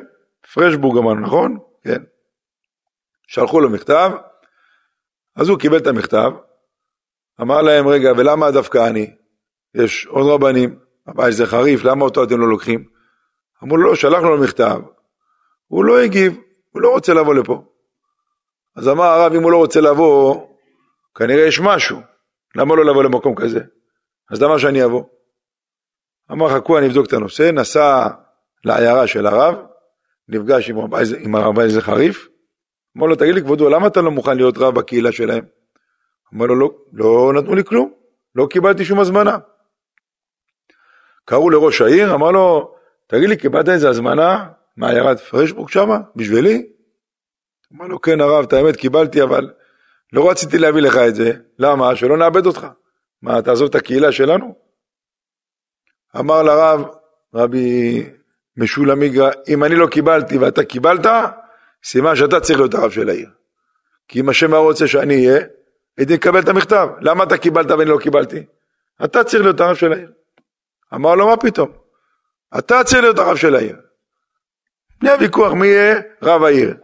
[0.55, 1.59] פרשבורג אמרנו, נכון?
[1.85, 2.03] כן.
[3.27, 4.11] שלחו לו מכתב,
[5.37, 6.31] אז הוא קיבל את המכתב,
[7.41, 9.15] אמר להם, רגע, ולמה דווקא אני?
[9.75, 12.85] יש עוד רבנים, הבעיה זה חריף, למה אותו אתם לא לוקחים?
[13.65, 14.81] אמרו לו, לא, שלחנו לו מכתב,
[15.67, 16.37] הוא לא הגיב,
[16.71, 17.65] הוא לא רוצה לבוא לפה.
[18.79, 20.47] אז אמר הרב, אם הוא לא רוצה לבוא,
[21.15, 21.99] כנראה יש משהו,
[22.57, 23.61] למה לא לבוא למקום כזה?
[24.31, 25.05] אז למה שאני אבוא?
[26.33, 28.09] אמר, חכו, אני אבדוק את הנושא, נסע
[28.65, 29.55] לעיירה של הרב,
[30.29, 30.77] נפגש עם,
[31.19, 32.29] עם הרב איזה חריף,
[32.97, 35.45] אמר לו, תגיד לי כבודו, למה אתה לא מוכן להיות רב בקהילה שלהם?
[36.35, 37.93] אמר לו, לא, לא נתנו לי כלום,
[38.35, 39.39] לא קיבלתי שום הזמנה.
[41.25, 42.75] קראו לראש העיר, אמר לו,
[43.07, 46.78] תגיד לי, קיבלת איזה הזמנה מעיירת פרשבורג שמה, בשבילי?
[47.77, 49.51] אמר לו, כן הרב, את האמת קיבלתי, אבל
[50.13, 51.33] לא רציתי להביא לך את זה.
[51.59, 51.97] למה?
[51.97, 52.67] שלא נאבד אותך.
[53.23, 54.55] מה, תעזוב את הקהילה שלנו?
[56.19, 56.85] אמר לרב,
[57.35, 58.07] רבי
[58.57, 61.07] משולם איגרא, אם אני לא קיבלתי ואתה קיבלת,
[61.85, 63.29] סימן שאתה צריך להיות הרב של העיר.
[64.09, 65.41] כי אם השם היה רוצה שאני אהיה,
[65.99, 66.89] הייתי מקבל את המכתב.
[67.01, 68.45] למה אתה קיבלת ואני לא קיבלתי?
[69.05, 70.13] אתה צריך להיות הרב של העיר.
[70.95, 71.73] אמר לו, מה פתאום?
[72.59, 73.77] אתה צריך להיות הרב של העיר.
[75.01, 76.75] בני הוויכוח מי יהיה רב העיר.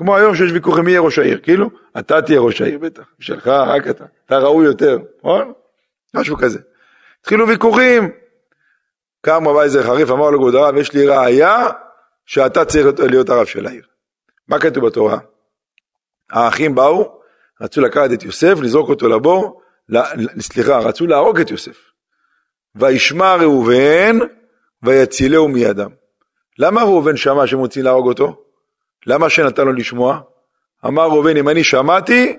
[0.00, 1.40] כמו היום שיש ויכוחים מי יהיה ראש העיר.
[1.42, 3.02] כאילו, אתה תהיה ראש העיר בטח.
[3.18, 4.04] בשבילך רק אתה.
[4.26, 5.52] אתה ראוי יותר, נכון?
[6.14, 6.58] משהו כזה.
[7.20, 8.10] התחילו ויכוחים.
[9.22, 11.68] קם רבי איזה חריף, אמר לו כבוד הרב, יש לי ראייה
[12.26, 13.84] שאתה צריך להיות הרב של העיר.
[14.48, 15.18] מה כתוב בתורה?
[16.30, 17.20] האחים באו,
[17.60, 19.60] רצו לקחת את יוסף, לזרוק אותו לבור,
[20.40, 21.78] סליחה, רצו להרוג את יוסף.
[22.74, 24.18] וישמע ראובן,
[24.82, 25.90] ויצילהו מידם.
[26.58, 28.49] למה ראובן שמע שהם רוצים להרוג אותו?
[29.06, 30.20] למה שנתן לו לשמוע?
[30.86, 32.38] אמר ראובן, אם אני שמעתי,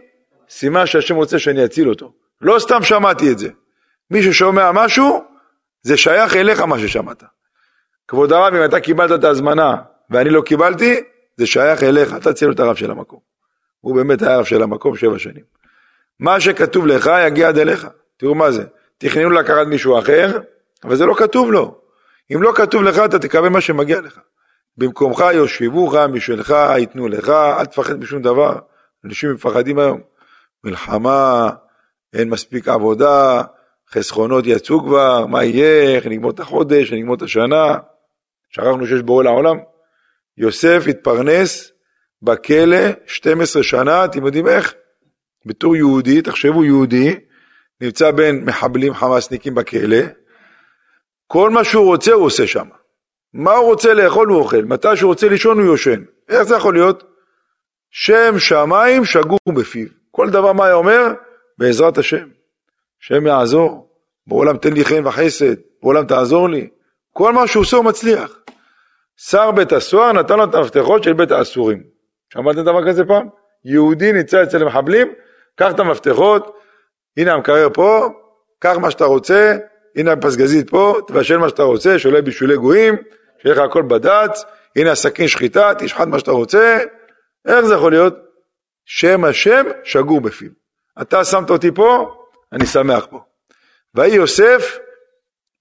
[0.49, 2.13] סימן שהשם רוצה שאני אציל אותו.
[2.41, 3.49] לא סתם שמעתי את זה.
[4.11, 5.23] מי ששומע משהו,
[5.81, 7.23] זה שייך אליך מה ששמעת.
[8.07, 9.75] כבוד הרב, אם אתה קיבלת את ההזמנה
[10.09, 11.03] ואני לא קיבלתי,
[11.37, 13.19] זה שייך אליך, אתה צריך להיות הרב של המקום.
[13.81, 15.43] הוא באמת היה הרב של המקום שבע שנים.
[16.19, 17.87] מה שכתוב לך יגיע עד אליך.
[18.17, 18.63] תראו מה זה,
[18.97, 20.39] תכננו לקחת מישהו אחר,
[20.83, 21.81] אבל זה לא כתוב לו.
[22.35, 24.19] אם לא כתוב לך, אתה תקבל מה שמגיע לך.
[24.77, 28.59] במקומך יושיבוך, משלך ייתנו לך, אל תפחד משום דבר.
[29.05, 30.01] אנשים מפחדים היום.
[30.63, 31.49] מלחמה,
[32.13, 33.41] אין מספיק עבודה,
[33.91, 37.77] חסכונות יצאו כבר, מה יהיה, איך נגמור את החודש, נגמור את השנה.
[38.49, 39.57] שכחנו שיש בורא לעולם.
[40.37, 41.71] יוסף התפרנס
[42.21, 44.73] בכלא 12 שנה, אתם יודעים איך?
[45.45, 47.19] בתור יהודי, תחשבו יהודי,
[47.81, 49.97] נמצא בין מחבלים חמאסניקים בכלא,
[51.27, 52.67] כל מה שהוא רוצה הוא עושה שם.
[53.33, 56.03] מה הוא רוצה לאכול הוא אוכל, מתי שהוא רוצה לישון הוא יושן.
[56.29, 57.03] איך זה יכול להיות?
[57.91, 59.87] שם שמיים שגור בפיו.
[60.11, 61.07] כל דבר מה היה אומר?
[61.57, 62.27] בעזרת השם.
[63.01, 63.87] השם יעזור.
[64.27, 66.69] בעולם תן לי חן וחסד, בעולם תעזור לי.
[67.13, 68.39] כל מה שהוא עושה הוא מצליח.
[69.17, 71.83] שר בית הסוהר נתן לו את המפתחות של בית האסורים.
[72.33, 73.27] שמעתם דבר כזה פעם?
[73.65, 75.13] יהודי נמצא אצל המחבלים,
[75.55, 76.57] קח את המפתחות,
[77.17, 78.09] הנה המקרר פה,
[78.59, 79.57] קח מה שאתה רוצה,
[79.95, 82.95] הנה הפסגזית פה, תבשל מה שאתה רוצה, שולה בישולי גויים,
[83.41, 84.43] שיהיה לך הכל בד"ץ,
[84.75, 86.79] הנה הסכין שחיטה, תשחט מה שאתה רוצה,
[87.47, 88.13] איך זה יכול להיות?
[88.85, 90.49] שם השם שגור בפיו.
[91.01, 92.15] אתה שמת אותי פה,
[92.51, 93.23] אני שמח פה.
[93.95, 94.77] ויהי יוסף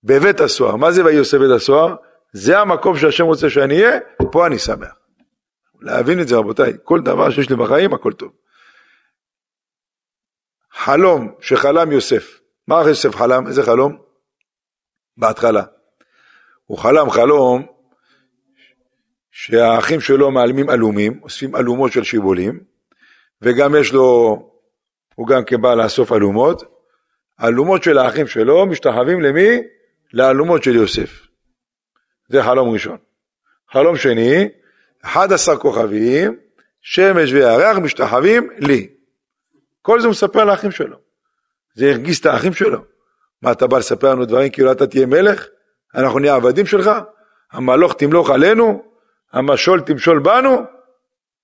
[0.05, 0.77] בבית הסוהר.
[0.77, 1.97] מה זה ויהי יוסף בבית הסוהר?
[2.33, 3.99] זה המקום שהשם רוצה שאני אהיה,
[4.33, 4.93] פה אני שמח.
[5.81, 8.33] להבין את זה רבותיי, כל דבר שיש לי בחיים הכל טוב.
[10.73, 13.47] חלום שחלם יוסף, מה יוסף חלם?
[13.47, 13.99] איזה חלום?
[15.17, 15.63] בהתחלה.
[16.71, 17.67] הוא חלם חלום
[19.31, 22.61] שהאחים שלו מעלמים אלומים, אוספים אלומות של שיבולים,
[23.43, 24.39] וגם יש לו,
[25.15, 26.63] הוא גם כן בא לאסוף אלומות.
[27.45, 29.63] אלומות של האחים שלו משתחווים למי?
[30.13, 31.27] לאלומות של יוסף.
[32.29, 32.99] זה חלום ראשון.
[33.73, 34.49] חלום שני,
[35.03, 36.37] 11 כוכבים,
[36.81, 38.89] שמש וירח משתחווים לי.
[39.83, 40.97] כל זה מספר לאחים שלו.
[41.75, 42.79] זה הרגיז את האחים שלו.
[43.43, 45.47] מה, אתה בא לספר לנו דברים כאילו אתה תהיה מלך?
[45.95, 46.91] אנחנו נהיה עבדים שלך?
[47.53, 48.85] המלוך תמלוך עלינו?
[49.33, 50.63] המשול תמשול בנו?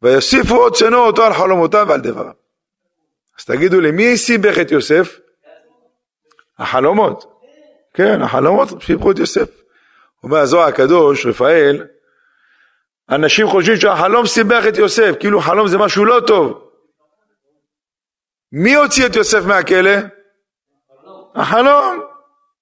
[0.03, 2.33] ויוסיפו עוד צנו אותו על חלומותיו ועל דבריו.
[3.39, 5.19] אז תגידו לי, מי סיבך את יוסף?
[6.59, 7.33] החלומות.
[7.95, 9.49] כן, החלומות סיבכו את יוסף.
[10.23, 11.87] אומר הזוהר הקדוש, רפאל,
[13.11, 16.71] אנשים חושבים שהחלום סיבך את יוסף, כאילו חלום זה משהו לא טוב.
[18.53, 19.91] מי הוציא את יוסף מהכלא?
[21.35, 22.01] החלום.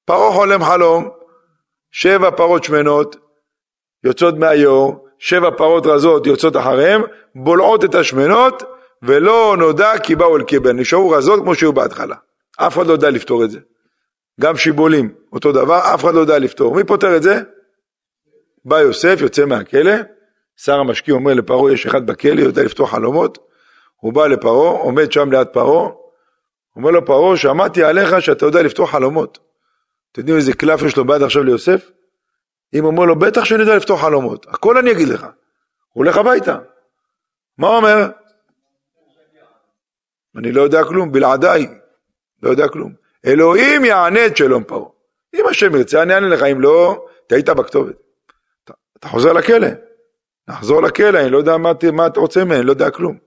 [0.05, 1.11] פרעה חולם חלום,
[1.97, 3.17] שבע פרות שמנות
[4.05, 7.03] יוצאות מהיור, שבע פרות רזות יוצאות אחריהם,
[7.35, 8.63] בולעות את השמנות,
[9.03, 12.17] ולא נודע כי באו אל קיבל, נשארו רזות כמו שהיו בהתחלה.
[12.57, 13.59] אף אחד לא יודע לפתור את זה.
[14.41, 16.75] גם שיבולים, אותו דבר, אף אחד לא יודע לפתור.
[16.75, 17.41] מי פותר את זה?
[18.65, 19.95] בא יוסף, יוצא מהכלא,
[20.57, 23.39] שר המשקיע אומר לפרעה, יש אחד בכלא, יודע לפתור חלומות,
[23.97, 25.91] הוא בא לפרעה, עומד שם ליד פרעה,
[26.77, 29.54] אומר לו פרעה, שמעתי עליך שאתה יודע לפתור חלומות.
[30.15, 31.91] אתם יודעים איזה קלף יש לו ביד עכשיו ליוסף?
[32.75, 35.23] אם אומר לו, בטח שאני יודע לפתור חלומות, הכל אני אגיד לך.
[35.23, 36.59] הוא הולך הביתה.
[37.59, 38.09] מה הוא אומר?
[40.37, 41.67] אני לא יודע כלום, בלעדיי,
[42.43, 42.93] לא יודע כלום.
[43.27, 44.89] אלוהים יענה את שלום פרעה.
[45.35, 47.95] אם השם ירצה, אני אענה לך, אם לא, טעית בכתובת.
[48.65, 49.69] אתה, אתה חוזר לכלא,
[50.49, 53.19] נחזור לכלא, אני לא יודע מה, מה אתה רוצה ממני, אני לא יודע כלום.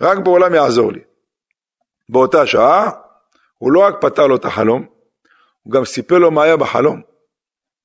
[0.00, 1.00] רק בעולם יעזור לי.
[2.08, 2.90] באותה שעה,
[3.58, 4.93] הוא לא רק פתר לו את החלום,
[5.64, 7.00] הוא גם סיפר לו מה היה בחלום.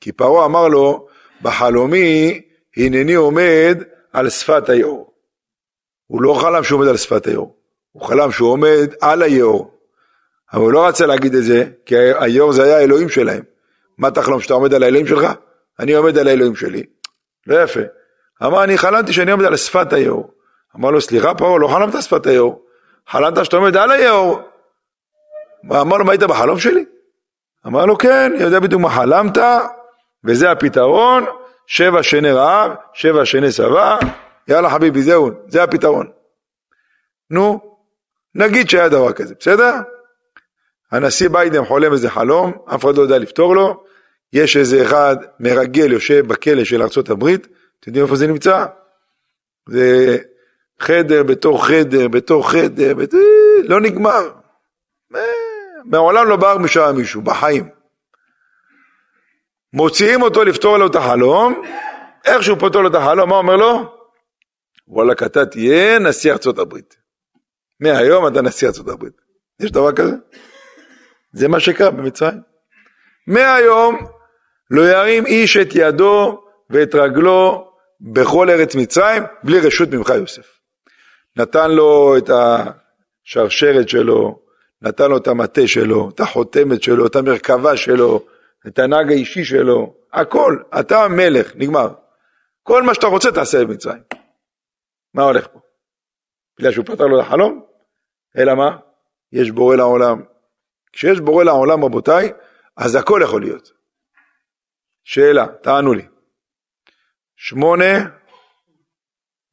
[0.02, 1.08] כי פרעה אמר לו,
[1.42, 2.42] בחלומי
[2.78, 5.13] הנני עומד על שפת היאור.
[6.08, 7.56] הוא לא חלם שהוא עומד על שפת היאור,
[7.92, 9.80] הוא חלם שהוא עומד על היאור.
[10.54, 13.44] אבל הוא לא רצה להגיד את זה, כי היאור זה היה האלוהים שלהם.
[13.98, 15.28] מה תחלום, שאתה עומד על האלוהים שלך?
[15.80, 16.84] אני עומד על האלוהים שלי.
[17.48, 17.80] לא יפה.
[18.44, 20.34] אמר, אני חלמתי שאני עומד על שפת היאור.
[20.76, 22.65] אמר לו, סליחה פרעה, לא חלמת שפת היאור.
[23.08, 24.39] חלמת שאתה עומד על היאור.
[25.65, 26.86] אמר לו, מה היית בחלום שלי?
[27.67, 29.38] אמר לו, כן, יודע בדיוק מה חלמת,
[30.24, 31.26] וזה הפתרון,
[31.67, 33.98] שבע שני רעב, שבע שני שבע,
[34.48, 36.08] יאללה חביבי, זהו, זה הפתרון.
[37.30, 37.60] נו,
[38.36, 39.74] נגיד שהיה דבר כזה, בסדר?
[40.91, 43.84] הנשיא ביידן חולם איזה חלום, אף אחד לא יודע לפתור לו,
[44.34, 47.28] יש איזה אחד מרגל יושב בכלא של ארה"ב,
[47.80, 48.65] אתם יודעים איפה זה נמצא?
[49.69, 50.17] זה
[50.80, 53.13] חדר בתוך חדר, בתוך חדר, בת...
[53.63, 54.30] לא נגמר.
[55.86, 57.70] מעולם לא בער משם מישהו, בחיים.
[59.74, 61.62] מוציאים אותו לפתור לו את החלום,
[62.26, 63.96] איך שהוא פותר לו את החלום, מה אומר לו?
[64.88, 66.96] וואלכ, אתה תהיה נשיא ארצות הברית.
[67.80, 69.13] מהיום אתה נשיא ארצות הברית.
[69.60, 70.15] יש דבר כזה?
[71.32, 72.42] זה מה שקרה במצרים.
[73.28, 74.08] מהיום
[74.72, 80.60] לא ירים איש את ידו ואת רגלו בכל ארץ מצרים, בלי רשות ממך יוסף.
[81.36, 84.39] נתן לו את השרשרת שלו,
[84.82, 88.26] נתן לו את המטה שלו, את החותמת שלו, את המרכבה שלו,
[88.68, 91.94] את הנהג האישי שלו, הכל, אתה המלך, נגמר.
[92.63, 94.02] כל מה שאתה רוצה תעשה במצרים.
[95.13, 95.60] מה הולך פה?
[96.60, 97.65] בגלל שהוא פתר לו את החלום?
[98.38, 98.78] אלא מה?
[99.32, 100.24] יש בורא לעולם.
[100.94, 102.34] כשיש בורא לעולם, רבותיי,
[102.78, 103.72] אז הכל יכול להיות.
[105.04, 106.08] שאלה, תענו לי.
[107.36, 108.10] שמונה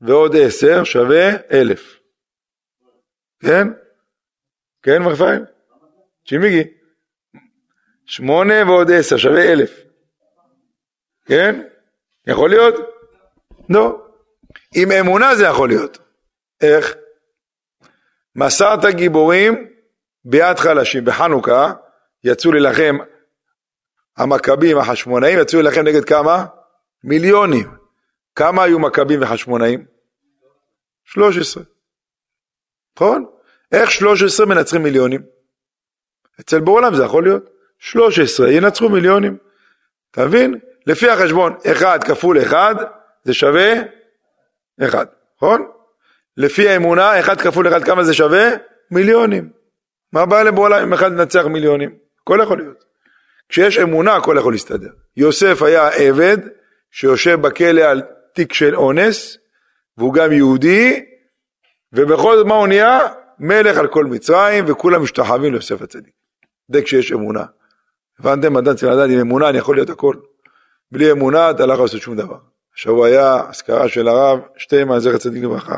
[0.01, 2.01] ועוד עשר שווה אלף.
[3.41, 3.86] כן?
[4.87, 5.45] כן, מר פייל?
[6.29, 6.65] צ'ימיגי.
[8.07, 9.71] שמונה ועוד עשר שווה אלף.
[11.25, 11.69] כן?
[12.27, 12.75] יכול להיות?
[13.69, 14.07] לא.
[14.77, 15.99] עם אמונה זה יכול להיות.
[16.61, 16.95] איך?
[18.37, 19.69] מסרת גיבורים
[20.25, 21.05] ביד חלשים.
[21.05, 21.73] בחנוכה
[22.25, 22.97] יצאו להילחם
[24.17, 26.47] המכבים, החשמונאים, יצאו להילחם נגד כמה?
[27.05, 27.71] מיליונים.
[28.35, 29.87] כמה היו מכבים וחשמונאים?
[31.05, 31.63] 13.
[32.97, 33.36] נכון?
[33.77, 35.21] איך 13 מנצחים מיליונים?
[36.41, 37.51] אצל בעולם זה יכול להיות.
[37.79, 39.37] 13 ינצחו מיליונים.
[40.11, 40.59] אתה מבין?
[40.87, 42.77] לפי החשבון 1 כפול 1
[43.25, 43.73] זה שווה
[44.85, 45.67] 1, נכון?
[46.37, 48.49] לפי האמונה 1 כפול 1 כמה זה שווה?
[48.91, 49.51] מיליונים.
[50.13, 51.95] מה הבעיה לבעולם אם אחד ינצח מיליונים?
[52.23, 52.85] הכל יכול להיות.
[53.49, 54.91] כשיש אמונה הכל יכול להסתדר.
[55.17, 56.39] יוסף היה עבד
[56.91, 58.03] שיושב בכלא על
[58.35, 59.39] תיק של אונס
[59.99, 61.05] והוא גם יהודי
[61.93, 63.01] ובכל זאת מה הוא נהיה?
[63.39, 66.15] מלך על כל מצרים וכולם משתחווים ליוסף הצדיק.
[66.73, 67.45] זה כשיש אמונה.
[68.19, 68.57] הבנתם?
[68.57, 70.17] אדם צריך לדעת עם אמונה אני יכול להיות הכל.
[70.93, 72.39] בלי אמונה אתה לא יכול לעשות שום דבר.
[72.75, 75.77] השבוע היה אזכרה של הרב שטיימן זכר צדיק לברכה.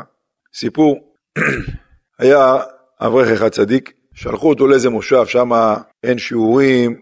[0.53, 1.13] סיפור,
[2.19, 2.57] היה
[3.01, 5.49] אברך אחד צדיק, שלחו אותו לאיזה מושב, שם
[6.03, 7.01] אין שיעורים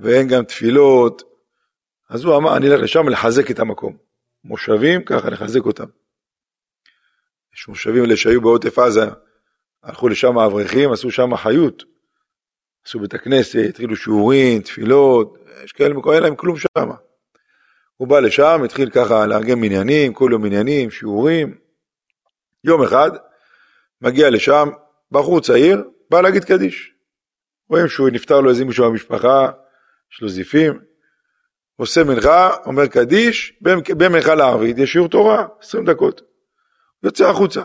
[0.00, 1.22] ואין גם תפילות,
[2.10, 3.96] אז הוא אמר, אני אלך לשם לחזק את המקום.
[4.44, 5.86] מושבים, ככה לחזק אותם.
[7.54, 9.06] יש מושבים אלה שהיו בעוטף עזה,
[9.88, 11.84] הלכו לשם האברכים, עשו שם חיות.
[12.86, 16.90] עשו בית הכנסת, התחילו שיעורים, תפילות, יש כאלה, אין להם כלום שם.
[17.96, 21.58] הוא בא לשם, התחיל ככה לארגן מניינים, כל יום מניינים, שיעורים.
[22.64, 23.10] יום אחד,
[24.00, 24.68] מגיע לשם,
[25.10, 26.94] בחור צעיר, בא להגיד קדיש.
[27.70, 29.50] רואים שהוא נפטר לו איזה מישהו במשפחה,
[30.12, 30.80] יש לו זיפים,
[31.76, 33.58] עושה מנחה, אומר קדיש,
[33.96, 36.22] במנחה לערבית יש שיעור תורה, 20 דקות.
[37.02, 37.62] יוצא החוצה.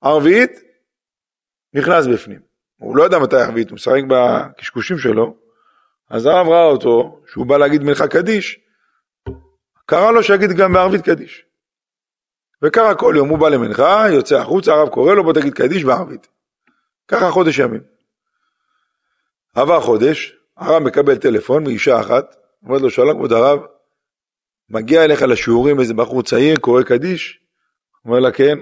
[0.00, 0.50] ערבית,
[1.74, 2.40] נכנס בפנים.
[2.76, 5.36] הוא לא יודע מתי ערבית, הוא משחק בקשקושים שלו,
[6.10, 8.60] אז הרב ראה אותו, שהוא בא להגיד מנחה קדיש,
[9.86, 11.44] קרא לו שיגיד גם בערבית קדיש.
[12.62, 16.28] וככה כל יום הוא בא למנחה, יוצא החוצה, הרב קורא לו בוא תגיד קדיש בערבית.
[17.08, 17.80] ככה חודש ימים.
[19.54, 23.60] עבר חודש, הרב מקבל טלפון מאישה אחת, אומרת לו שלום כבוד הרב,
[24.68, 27.40] מגיע אליך לשיעורים איזה בחור צעיר, קורא קדיש?
[28.04, 28.58] אומר לה כן.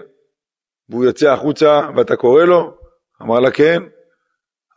[0.89, 2.79] והוא יוצא החוצה ואתה קורא לו?
[3.23, 3.83] אמר לה כן.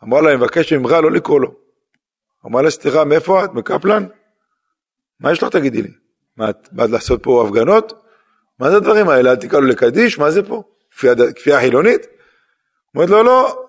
[0.03, 1.55] אמר לה, אני מבקש ממך לא לקרוא לו.
[2.45, 3.53] אמר לה, סליחה, מאיפה את?
[3.53, 4.05] מקפלן?
[5.19, 5.91] מה יש לך תגידי לי?
[6.37, 7.93] מה, את באת לעשות פה הפגנות?
[8.59, 9.31] מה זה הדברים האלה?
[9.31, 10.19] אל תקרא לו לקדיש?
[10.19, 10.63] מה זה פה?
[11.35, 12.01] כפייה חילונית?
[12.95, 13.65] אומרת לו, לא,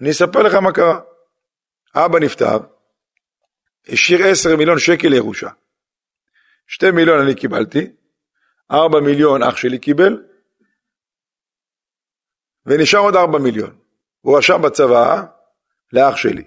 [0.00, 1.00] אני אספר לך מה קרה.
[1.94, 2.58] אבא נפטר,
[3.88, 5.48] השאיר עשר מיליון שקל לירושה.
[6.66, 7.90] שתי מיליון אני קיבלתי,
[8.70, 10.22] ארבע מיליון אח שלי קיבל,
[12.66, 13.70] ונשאר עוד ארבע מיליון.
[14.20, 15.22] הוא רשם בצבא
[15.92, 16.44] לאח שלי.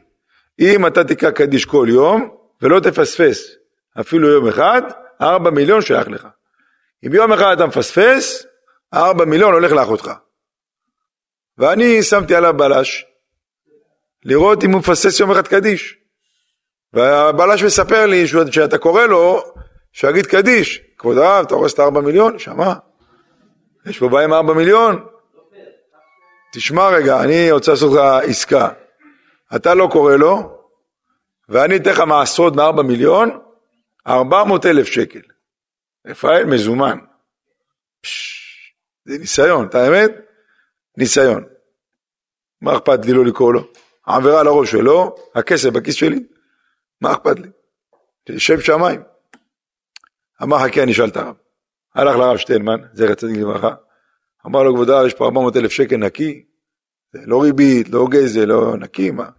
[0.60, 2.30] אם אתה תקרא קדיש כל יום,
[2.62, 3.56] ולא תפספס
[4.00, 4.82] אפילו יום אחד,
[5.22, 6.28] ארבע מיליון שייך לך.
[7.06, 8.46] אם יום אחד אתה מפספס,
[8.94, 10.12] ארבע מיליון הולך לאחותך.
[11.58, 13.06] ואני שמתי עליו בלש,
[14.26, 15.98] לראות אם הוא מפסס יום אחד קדיש.
[16.94, 19.44] והבלש מספר לי שאתה קורא לו,
[19.92, 20.82] שיגיד קדיש.
[20.98, 22.40] כבוד הרב, אתה הורס את הארבע מיליון?
[22.40, 22.74] שמע,
[23.86, 25.06] יש פה בעיה עם ארבע מיליון?
[26.54, 28.70] תשמע רגע, אני רוצה לעשות לך עסקה.
[29.56, 30.64] אתה לא קורא לו,
[31.50, 33.40] ואני אתן לך מעשרות מארבע מיליון,
[34.08, 35.22] ארבע מאות אלף שקל.
[36.08, 36.98] רפאל מזומן.
[38.02, 38.74] פש,
[39.06, 40.12] זה ניסיון, אתה האמת?
[40.98, 41.46] ניסיון.
[42.62, 43.68] מה אכפת לי לא לקרוא לו?
[44.06, 46.20] העבירה על הראש שלו, הכסף בכיס שלי,
[47.02, 47.50] מה אכפת לי?
[48.24, 49.04] תשב שמיים.
[50.44, 51.36] אמר חכה אני אשאל את הרב.
[51.96, 53.76] הלך לרב שטיינמן, זכר צדיק לברכה,
[54.48, 56.44] אמר לו כבוד הרב יש פה 400 אלף שקל נקי,
[57.14, 59.30] זה לא ריבית, לא גזל, לא נקי, מה?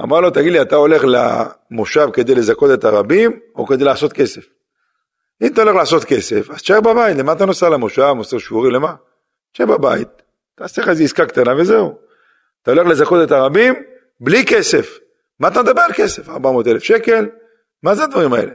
[0.00, 4.46] אמר לו תגיד לי אתה הולך למושב כדי לזכות את הרבים או כדי לעשות כסף?
[5.42, 8.94] אם אתה הולך לעשות כסף, אז תשאר בבית, למה אתה נוסע למושב, מוסר שיעורי, למה?
[9.52, 10.08] תשאר בבית,
[10.54, 11.98] תעשה לך איזה עסקה קטנה וזהו.
[12.62, 13.74] אתה הולך לזכות את הרבים
[14.20, 14.98] בלי כסף.
[15.40, 16.28] מה אתה מדבר על כסף?
[16.28, 17.28] 400 אלף שקל?
[17.82, 18.52] מה זה הדברים האלה?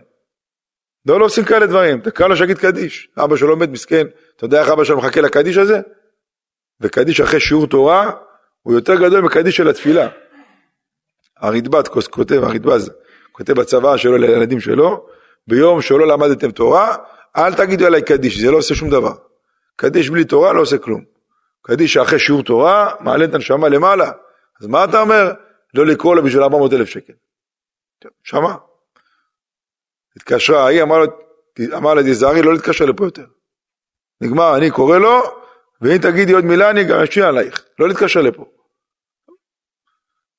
[1.06, 2.02] לא, לא עושים כאלה דברים.
[2.02, 3.10] תקרא לו שיגיד קדיש.
[3.18, 4.08] אבא שלו מת מסכן.
[4.36, 5.82] אתה יודע איך אבא שלו מחכה לקדיש הזה?
[6.82, 8.12] וקדיש אחרי שיעור תורה,
[8.62, 10.08] הוא יותר גדול מקדיש של התפילה.
[11.38, 12.92] הרדב"ט כותב, הרדב"ז,
[13.32, 15.08] כותב בצבא שלו לילדים שלו,
[15.48, 16.96] ביום שלא למדתם תורה,
[17.38, 19.14] אל תגידו עליי קדיש, זה לא עושה שום דבר.
[19.76, 21.04] קדיש בלי תורה לא עושה כלום.
[21.62, 24.12] קדיש אחרי שיעור תורה, מעלה את הנשמה למעלה.
[24.62, 25.32] אז מה אתה אומר?
[25.74, 27.14] לא לקרוא לו בשביל 400 אלף שקל.
[28.24, 28.54] שמע.
[30.16, 30.84] התקשרה, ההיא
[31.74, 33.26] אמר לה, תיזהרי, לא להתקשר לפה יותר.
[34.22, 35.22] נגמר, אני קורא לו,
[35.82, 37.66] ואם תגידי עוד מילה, אני גם אשמיע עלייך.
[37.80, 38.46] לא להתקשר לפה.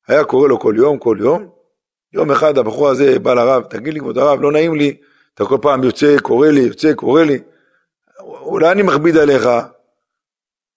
[0.08, 1.50] היה קורא לו כל יום, כל יום.
[2.12, 4.96] יום אחד הבחור הזה בא לרב, תגיד לי, כבוד הרב, לא נעים לי,
[5.34, 7.38] אתה כל פעם יוצא, קורא לי, יוצא, קורא לי.
[8.20, 9.48] אולי אני מכביד עליך.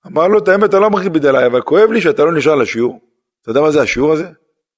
[0.08, 3.02] אמר לו, את האמת, אתה לא מכביד עליי, אבל כואב לי שאתה לא נשאר לשיעור.
[3.42, 4.30] אתה יודע מה זה השיעור הזה?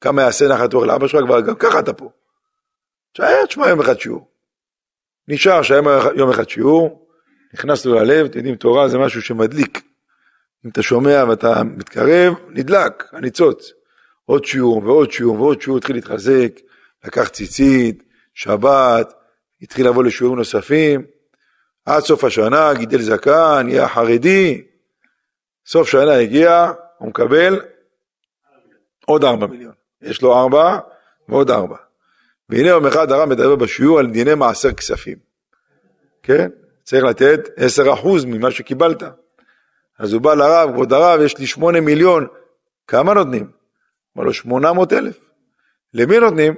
[0.01, 2.09] כמה יעשה נחת רוח לאבא שלך, כבר גם ככה אתה פה.
[3.13, 4.31] תשאר, תשמע יום אחד שיעור.
[5.27, 5.81] נשאר שהיה
[6.15, 7.07] יום אחד שיעור,
[7.53, 9.81] נכנסנו ללב, אתם יודעים, תורה זה משהו שמדליק.
[10.65, 13.71] אם אתה שומע ואתה מתקרב, נדלק, הניצוץ.
[14.25, 16.51] עוד שיעור ועוד שיעור ועוד שיעור, התחיל להתחזק,
[17.05, 19.13] לקח ציצית, שבת,
[19.61, 21.05] התחיל לבוא לשיעורים נוספים,
[21.85, 24.63] עד סוף השנה, גידל זקן, נהיה חרדי,
[25.65, 27.61] סוף שנה הגיע, הוא מקבל
[29.05, 29.73] עוד ארבע מיליון.
[30.01, 30.79] יש לו ארבע
[31.29, 31.77] ועוד ארבע.
[32.49, 35.17] והנה יום אחד הרב מדבר בשיעור על דיני מעשר כספים.
[36.23, 36.49] כן?
[36.91, 39.03] צריך לתת עשר אחוז ממה שקיבלת.
[39.99, 42.27] אז הוא בא לרב, כבוד הרב, יש לי שמונה מיליון,
[42.87, 43.51] כמה נותנים?
[44.17, 45.29] אמר לו, שמונה מאות אלף.
[45.93, 46.55] למי נותנים?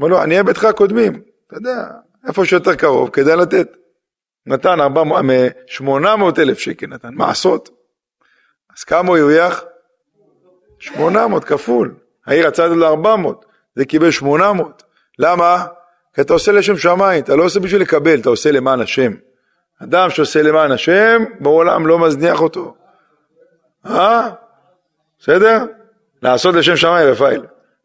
[0.00, 1.22] אמר לו, עניי ביתך קודמים.
[1.46, 1.88] אתה יודע,
[2.28, 3.76] איפה שיותר קרוב, כדאי לתת.
[4.46, 4.78] נתן
[5.66, 7.70] שמונה מאות אלף שקל, נתן מעשות.
[8.76, 9.64] אז כמה הוא הרוויח?
[10.78, 11.94] שמונה מאות כפול.
[12.26, 13.44] העיר רצה לתת לו ארבע מאות,
[13.76, 14.82] זה קיבל שמונה מאות.
[15.18, 15.66] למה?
[16.14, 19.12] כי אתה עושה לשם שמיים, אתה לא עושה בשביל לקבל, אתה עושה למען השם.
[19.84, 22.74] אדם שעושה למען השם, בעולם לא מזניח אותו.
[23.86, 24.28] אה?
[25.20, 25.64] בסדר?
[26.22, 27.42] לעשות לשם שמיים רפאל.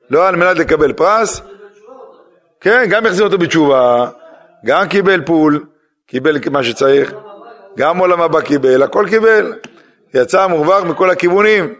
[0.09, 1.41] לא על מנת לקבל פרס,
[2.61, 4.09] כן, גם החזיר אותו בתשובה,
[4.65, 5.65] גם קיבל פול,
[6.07, 7.13] קיבל מה שצריך,
[7.77, 9.53] גם עולם הבא קיבל, הכל קיבל.
[10.13, 11.73] יצא מורווח מכל הכיוונים.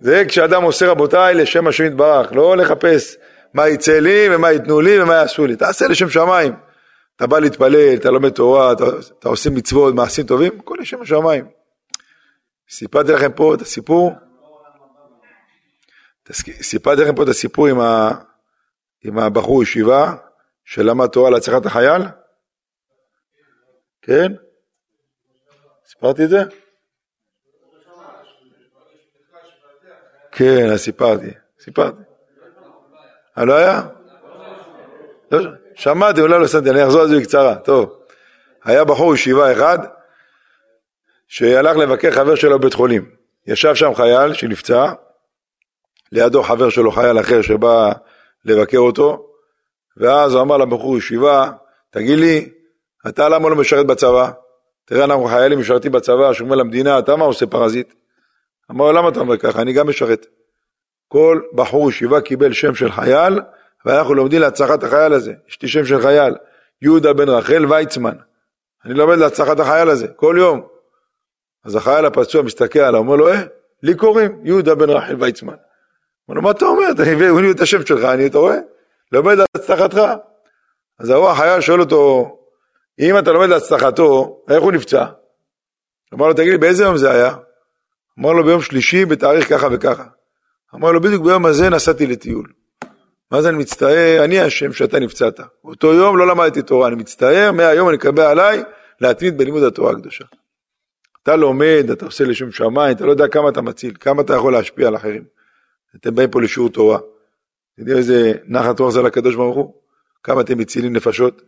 [0.00, 3.16] זה כשאדם עושה רבותיי לשם השם יתברך, לא לחפש
[3.54, 5.56] מה יצא לי ומה ייתנו לי ומה יעשו לי.
[5.56, 6.52] תעשה לשם שמיים.
[7.20, 8.84] אתה בא להתפלל, אתה לומד תורה, אתה,
[9.18, 11.48] אתה עושה מצוות, מעשים טובים, הכל לשם השמיים.
[12.70, 14.12] סיפרתי לכם פה את הסיפור,
[16.62, 18.10] סיפרתי לכם פה את הסיפור עם, ה,
[19.04, 20.14] עם הבחור ישיבה
[20.64, 22.02] שלמד תורה להצלחת החייל?
[24.02, 24.32] כן?
[25.86, 26.42] סיפרתי את זה?
[30.32, 32.02] כן, אז סיפרתי, סיפרתי.
[33.38, 33.82] אה, לא היה?
[35.74, 37.54] שמעתי, אולי לא שמתי, אני אחזור על זה בקצרה.
[37.54, 37.96] טוב,
[38.64, 39.78] היה בחור ישיבה אחד
[41.28, 43.10] שהלך לבקר חבר שלו בבית חולים.
[43.46, 44.92] ישב שם חייל שנפצע,
[46.12, 47.92] לידו חבר שלו, חייל אחר שבא
[48.44, 49.26] לבקר אותו,
[49.96, 51.50] ואז הוא אמר לבחור ישיבה,
[51.90, 52.48] תגיד לי,
[53.08, 54.30] אתה למה לא משרת בצבא?
[54.84, 57.94] תראה, אנחנו חיילים משרתים בצבא, שומר למדינה, אתה מה עושה פרזיט?
[58.70, 59.62] אמר לו, למה אתה אומר ככה?
[59.62, 60.26] אני גם משרת.
[61.08, 63.40] כל בחור ישיבה קיבל שם של חייל,
[63.84, 65.32] ואנחנו לומדים להצלחת החייל הזה.
[65.48, 66.34] יש לי שם של חייל,
[66.82, 68.16] יהודה בן רחל ויצמן.
[68.84, 70.66] אני לומד להצלחת החייל הזה, כל יום.
[71.64, 73.42] אז החייל הפצוע מסתכל עליו, אומר לו, אה,
[73.82, 75.54] לי קוראים יהודה בן רחל ויצמן.
[76.28, 76.86] אומר לו, מה אתה אומר?
[77.30, 78.58] הוא לי את השם שלך, אני, אתה רואה?
[79.12, 80.00] לומד להצלחתך.
[80.98, 82.36] אז ההוא החייל שואל אותו,
[83.00, 85.06] אם אתה לומד להצלחתו, איך הוא נפצע?
[86.14, 87.34] אמר לו, תגיד לי, באיזה יום זה היה?
[88.18, 90.04] אמר לו, ביום שלישי, בתאריך ככה וככה.
[90.74, 92.59] אמר לו, בדיוק ביום הזה נסעתי לטיול.
[93.30, 95.40] מה זה אני מצטער, אני אשם שאתה נפצעת.
[95.64, 98.62] באותו יום לא למדתי תורה, אני מצטער, מהיום אני אקבל עליי
[99.00, 100.24] להתמיד בלימוד התורה הקדושה.
[101.22, 104.52] אתה לומד, אתה עושה לשם שמיים, אתה לא יודע כמה אתה מציל, כמה אתה יכול
[104.52, 105.24] להשפיע על אחרים.
[105.96, 106.96] אתם באים פה לשיעור תורה.
[106.96, 109.74] אתם יודעים איזה נחת רוח זה לקדוש ברוך הוא?
[110.22, 111.42] כמה אתם מצילים נפשות?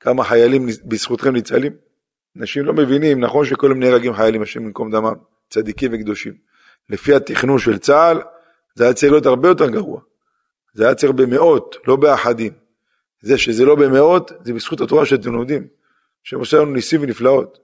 [0.00, 1.72] כמה חיילים בזכותכם ניצלים?
[2.38, 5.14] אנשים לא מבינים, נכון שכל הם נהרגים חיילים, השם במקום דמם,
[5.50, 6.32] צדיקים וקדושים.
[6.90, 8.22] לפי התכנון של צה"ל,
[8.74, 10.00] זה היה צריך להיות הרבה יותר גרוע.
[10.76, 12.52] זה היה צריך במאות, לא באחדים.
[13.20, 15.66] זה שזה לא במאות, זה בזכות התורה שאתם לומדים,
[16.22, 17.58] שהם עושה לנו ניסים ונפלאות.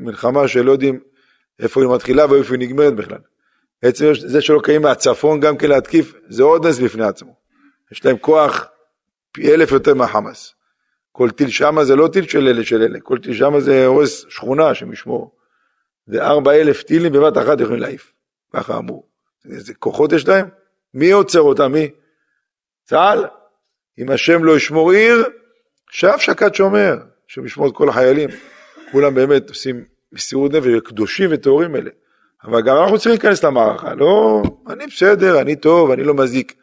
[0.00, 1.00] מלחמה שלא יודעים
[1.60, 3.18] איפה היא מתחילה ואיפה היא נגמרת בכלל.
[3.82, 7.36] עצם זה שלא קיים מהצפון גם כן להתקיף, זה עוד נס בפני עצמו.
[7.92, 8.66] יש להם כוח
[9.32, 10.54] פי אלף יותר מהחמאס.
[11.12, 14.24] כל טיל שמה זה לא טיל של אלה של אלה, כל טיל שמה זה הורס
[14.28, 15.36] שכונה שמשמור.
[16.06, 18.12] זה ארבע אלף טילים בבת אחת יכולים להעיף,
[18.52, 19.06] ככה אמרו.
[19.50, 20.48] איזה כוחות יש להם?
[20.94, 21.72] מי עוצר אותם?
[21.72, 21.90] מי?
[22.84, 23.24] צה"ל.
[23.98, 25.24] אם השם לא ישמור עיר,
[25.90, 28.28] שאף שקד שומר, שם ישמור את כל החיילים.
[28.92, 31.90] כולם באמת עושים מסירות נפש, קדושים וטהורים אלה.
[32.44, 36.54] אבל גם אנחנו צריכים להיכנס למערכה, לא, אני בסדר, אני טוב, אני לא מזיק.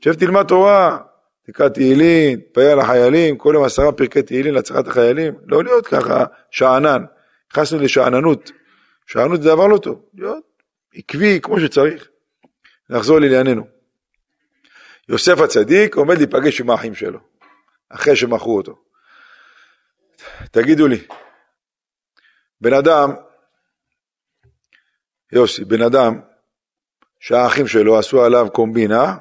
[0.00, 0.98] תשב תלמד תורה,
[1.46, 7.04] תקרא תהילים, תפעל לחיילים, כל יום עשרה פרקי תהילים להצלחת החיילים, לא להיות ככה שאנן,
[7.52, 8.50] נכנסנו לשאננות,
[9.06, 10.44] שאננות זה דבר לא טוב, להיות
[10.94, 12.08] עקבי כמו שצריך.
[12.90, 13.79] נחזור לענייננו.
[15.10, 17.20] יוסף הצדיק עומד להיפגש עם האחים שלו,
[17.88, 18.78] אחרי שמכרו אותו.
[20.50, 21.06] תגידו לי,
[22.60, 23.10] בן אדם,
[25.32, 26.20] יוסי, בן אדם
[27.20, 29.16] שהאחים שלו עשו עליו קומבינה,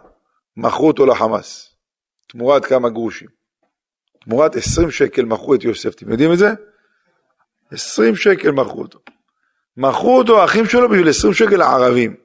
[0.58, 1.76] מכרו אותו לחמאס,
[2.28, 3.28] תמורת כמה גרושים.
[4.22, 6.50] תמורת 20 שקל מכרו את יוסף, אתם יודעים את זה?
[7.72, 9.00] 20 שקל מכרו אותו.
[9.78, 12.16] מכרו אותו האחים שלו בשביל 20 שקל הערבים.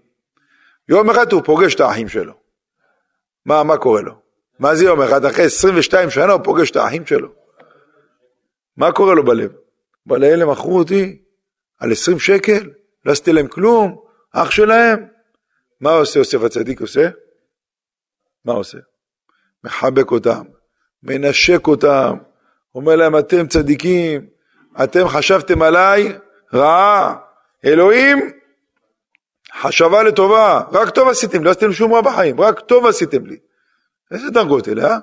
[0.88, 2.43] יום אחד הוא פוגש את האחים שלו.
[3.46, 4.14] מה, מה קורה לו?
[4.58, 5.24] מה זה יום אחד?
[5.24, 7.28] אחרי 22 שנה הוא פוגש את האחים שלו.
[8.76, 9.52] מה קורה לו בלב?
[10.06, 11.22] בלב הם מכרו אותי
[11.78, 12.70] על 20 שקל,
[13.04, 15.06] לא עשיתי להם כלום, אח שלהם.
[15.80, 17.08] מה עושה יוסף הצדיק עושה?
[18.44, 18.78] מה עושה?
[19.64, 20.44] מחבק אותם,
[21.02, 22.16] מנשק אותם,
[22.74, 24.26] אומר להם אתם צדיקים,
[24.84, 26.18] אתם חשבתם עליי
[26.54, 27.16] רעה,
[27.64, 28.30] אלוהים
[29.60, 33.36] חשבה לטובה, רק טוב עשיתם, לא עשיתם שום רע בחיים, רק טוב עשיתם לי.
[34.10, 34.96] איזה דרגות אלה, אה?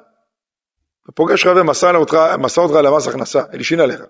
[1.03, 4.01] אתה פוגש חבר, מסר אותך, מסר אותך למס הכנסה, הלשין עליך.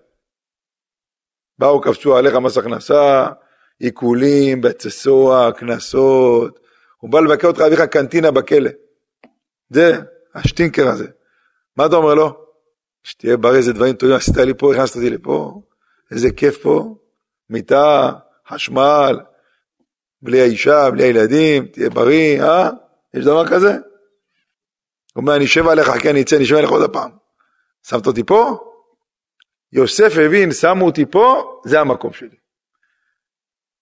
[1.60, 3.28] באו, קפצו עליך מס הכנסה,
[3.80, 6.60] עיקולים, בית סוהר, קנסות,
[6.98, 8.70] הוא בא לבקר אותך, לך קנטינה בכלא.
[9.70, 9.92] זה,
[10.36, 11.08] השטינקר הזה.
[11.78, 12.46] מה אתה אומר לו?
[13.04, 15.62] שתהיה בריא, איזה דברים טובים עשית לי פה, הכנסת אותי לפה,
[16.12, 16.96] איזה כיף פה,
[17.50, 18.12] מיטה,
[18.48, 19.20] חשמל,
[20.22, 22.70] בלי האישה, בלי הילדים, תהיה בריא, אה?
[23.14, 23.72] יש דבר כזה?
[23.72, 27.12] הוא אומר, אני אשב עליך, כן, אני אצא, אני אשב עליך עוד הפעם.
[27.88, 28.58] שמת אותי פה?
[29.72, 32.38] יוסף הבין, שמו אותי פה, זה המקום שלי.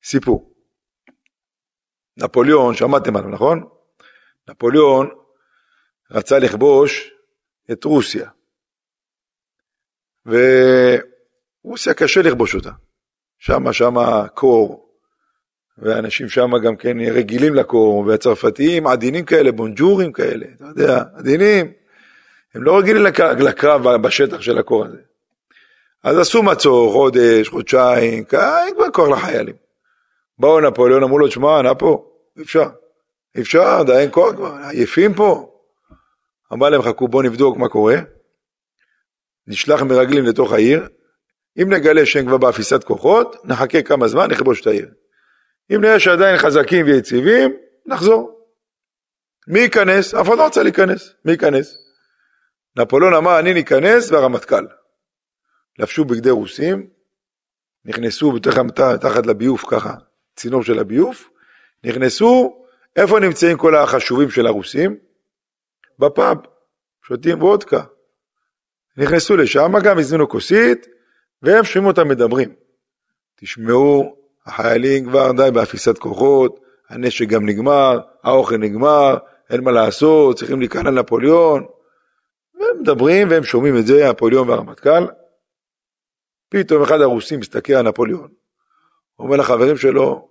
[0.04, 0.54] סיפור.
[2.18, 3.70] נפוליאון, שמעתם עליו, נכון?
[4.50, 5.10] נפוליאון
[6.12, 7.12] רצה לכבוש
[7.72, 8.30] את רוסיה.
[10.26, 12.72] ורוסיה קשה לכבוש אותה.
[13.40, 14.89] שמה, שמה קור,
[15.82, 21.72] ואנשים שם גם כן רגילים לקור, והצרפתיים עדינים כאלה, בונג'ורים כאלה, אתה יודע, עדינים.
[22.56, 23.04] הם לא רגילים
[23.40, 24.98] לקרב בשטח של הקור הזה.
[26.04, 29.56] אז עשו מצור, חודש, חודשיים, אין כבר כוח לחיילים.
[30.40, 32.70] באו נפוליאון, אמרו לו, תשמע, נפו, אי אפשר,
[33.36, 35.50] אי אפשר, די אין כוח כבר, עייפים פה.
[36.54, 37.96] אמר להם, חכו, בואו נבדוק מה קורה.
[39.48, 40.88] נשלח מרגלים לתוך העיר,
[41.62, 44.88] אם נגלה שהם כבר באפיסת כוחות, נחכה כמה זמן, נכבוש את העיר.
[45.76, 47.54] אם נראה שעדיין חזקים ויציבים,
[47.86, 48.40] נחזור.
[49.48, 50.14] מי ייכנס?
[50.14, 51.14] אף אחד לא רוצה להיכנס.
[51.26, 51.78] מי ייכנס?
[52.78, 54.66] נפוליאון אמר, אני ניכנס והרמטכ"ל.
[55.80, 56.90] לבשו בגדי רוסים,
[57.86, 58.34] נכנסו
[59.02, 59.94] תחת לביוף ככה,
[60.36, 61.30] צינור של הביוף,
[61.84, 62.64] נכנסו,
[62.96, 64.98] איפה נמצאים כל החשובים של הרוסים?
[66.00, 66.38] בפאב,
[67.08, 67.84] שותים וודקה.
[68.98, 70.88] נכנסו לשם, גם הזמינו כוסית,
[71.42, 72.56] והם שומעים אותם מדברים.
[73.36, 74.19] תשמעו,
[74.50, 79.18] החיילים כבר די באפיסת כוחות, הנשק גם נגמר, האוכל נגמר,
[79.50, 81.66] אין מה לעשות, צריכים להיכנע לנפוליאון.
[82.60, 85.08] והם מדברים והם שומעים את זה, נפוליאון והרמטכ"ל.
[86.50, 88.28] פתאום אחד הרוסים מסתכל על נפוליאון.
[89.16, 90.30] הוא אומר לחברים שלו,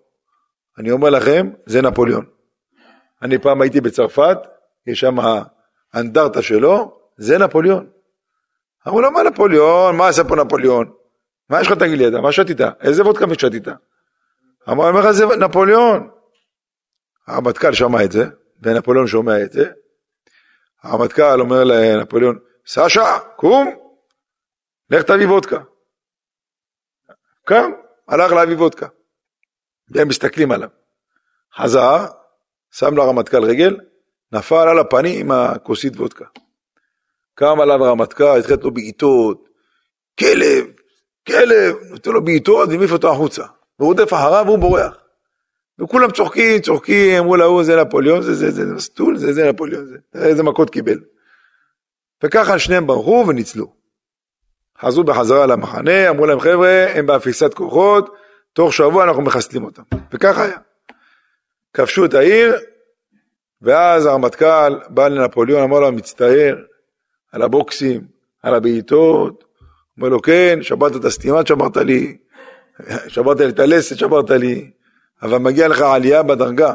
[0.79, 2.27] אני אומר לכם, זה נפוליאון.
[3.23, 4.39] אני פעם הייתי בצרפת,
[4.87, 5.17] יש שם
[5.95, 7.87] האנדרטה שלו, זה נפוליאון.
[8.89, 9.97] אמרו לו, מה נפוליאון?
[9.97, 10.91] מה עשה פה נפוליאון?
[11.51, 12.61] מה יש לך תגיד לי, אתה, מה שתית?
[12.81, 13.69] איזה וודקה שתית?
[14.71, 16.11] אמר, אני אומר לך, זה נפוליאון.
[17.27, 18.25] הרמטכ"ל שמע את זה,
[18.63, 19.71] ונפוליאון שומע את זה.
[20.83, 23.69] הרמטכ"ל אומר לנפוליאון, סשה, קום,
[24.91, 25.59] לך תביא וודקה.
[27.47, 27.71] קם,
[28.09, 28.87] הלך להביא וודקה.
[29.91, 30.69] והם מסתכלים עליו.
[31.57, 32.07] חזר,
[32.71, 33.77] שם לרמטכ"ל רגל,
[34.33, 36.25] נפל על הפנים עם הכוסית וודקה.
[37.35, 39.49] קם עליו הרמטכ"ל, התחיל לו בעיטות,
[40.19, 40.67] כלב,
[41.27, 43.45] כלב, נותן לו בעיטות והעיף אותו החוצה.
[43.79, 44.97] והוא רודף אחריו והוא בורח.
[45.79, 49.97] וכולם צוחקים, צוחקים, אמרו להוא זה נפוליאון, זה זה זה מסטול, זה זה נפוליאון, זה,
[50.15, 50.99] איזה מכות קיבל.
[52.25, 53.73] וככה שניהם ברחו וניצלו.
[54.81, 58.15] חזרו בחזרה למחנה, אמרו להם חבר'ה, הם באפיסת כוחות,
[58.53, 59.83] תוך שבוע אנחנו מחסלים אותם.
[60.13, 60.59] וככה היה.
[61.73, 62.57] כבשו את העיר,
[63.63, 66.57] ואז הרמטכ"ל בא לנפוליאון, אמר לו, מצטער
[67.33, 68.01] על הבוקסים,
[68.43, 69.45] על הבעיטות,
[69.97, 72.17] אומר לו, כן, שברת את הסתימה, שברת לי,
[73.09, 74.71] שברת לי את הלסת, שברת לי,
[75.23, 76.75] אבל מגיע לך עלייה בדרגה.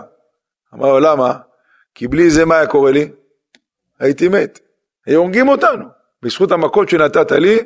[0.74, 1.34] אמר לו, למה?
[1.96, 3.10] כי בלי זה מה היה קורה לי?
[4.00, 4.60] הייתי מת.
[5.06, 5.86] היו הורגים אותנו.
[6.22, 7.60] בזכות המכות שנתת לי,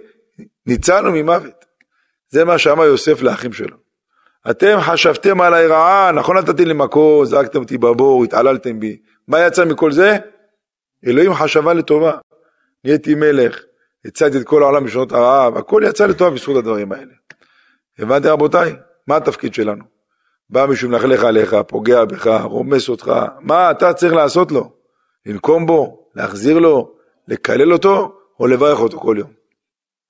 [0.66, 1.66] ניצלנו ממוות.
[2.30, 3.78] זה מה שאמר יוסף לאחים שלו.
[4.50, 8.98] אתם חשבתם עליי רעה, נכון נתתי לי מכות, זרקתם אותי בבור, התעללתם בי.
[9.28, 10.18] מה יצא מכל זה?
[11.08, 12.18] אלוהים חשבה לטובה.
[12.84, 13.64] נהייתי מלך,
[14.06, 17.14] הצעתי את כל העולם בשנות הרעב, הכל יצא לטובה בזכות הדברים האלה.
[18.00, 18.76] הבנתם רבותיי?
[19.08, 19.84] מה התפקיד שלנו?
[20.50, 24.72] בא מישהו מלכלך עליך, פוגע בך, רומס אותך, מה אתה צריך לעשות לו?
[25.26, 26.96] לנקום בו, להחזיר לו,
[27.28, 29.30] לקלל אותו, או לברך אותו כל יום?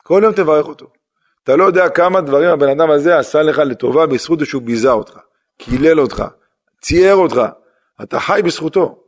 [0.03, 0.87] כל יום תברך אותו.
[1.43, 5.19] אתה לא יודע כמה דברים הבן אדם הזה עשה לך לטובה בזכות שהוא ביזה אותך,
[5.57, 6.23] קילל אותך,
[6.81, 7.41] צייר אותך,
[8.03, 9.03] אתה חי בזכותו.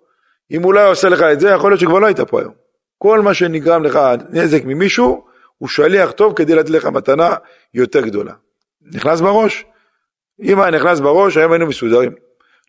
[0.51, 2.53] אם הוא לא היה עושה לך את זה, יכול להיות שכבר לא היית פה היום.
[2.97, 3.99] כל מה שנגרם לך
[4.29, 5.25] נזק ממישהו,
[5.57, 7.35] הוא שליח טוב כדי לתת לך מתנה
[7.73, 8.33] יותר גדולה.
[8.93, 9.65] נכנס בראש?
[10.43, 12.11] אם היה נכנס בראש, היום היינו מסודרים.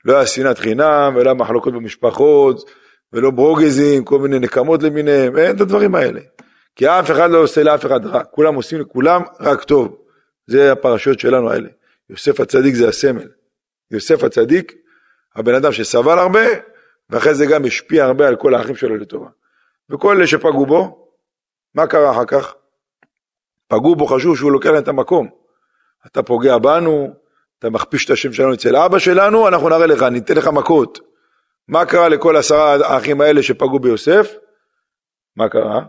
[0.04, 2.70] לא היה שנאת חינם, ולא מחלוקות במשפחות,
[3.12, 6.20] ולא ברוגזים, כל מיני נקמות למיניהם, אין את הדברים האלה.
[6.76, 9.96] כי אף אחד לא עושה לאף אחד רע, כולם עושים לכולם רק טוב.
[10.46, 11.68] זה הפרשיות שלנו האלה.
[12.10, 13.28] יוסף הצדיק זה הסמל.
[13.90, 14.74] יוסף הצדיק,
[15.36, 16.44] הבן אדם שסבל הרבה,
[17.10, 19.28] ואחרי זה גם השפיע הרבה על כל האחים שלו לטובה.
[19.90, 21.08] וכל אלה שפגעו בו,
[21.74, 22.54] מה קרה אחר כך?
[23.68, 25.39] פגעו בו, חשוב שהוא לוקח להם את המקום.
[26.06, 27.14] אתה פוגע בנו,
[27.58, 30.98] אתה מכפיש את השם שלנו אצל אבא שלנו, אנחנו נראה לך, ניתן לך מכות.
[31.68, 34.34] מה קרה לכל עשרה האחים האלה שפגעו ביוסף?
[35.36, 35.80] מה קרה?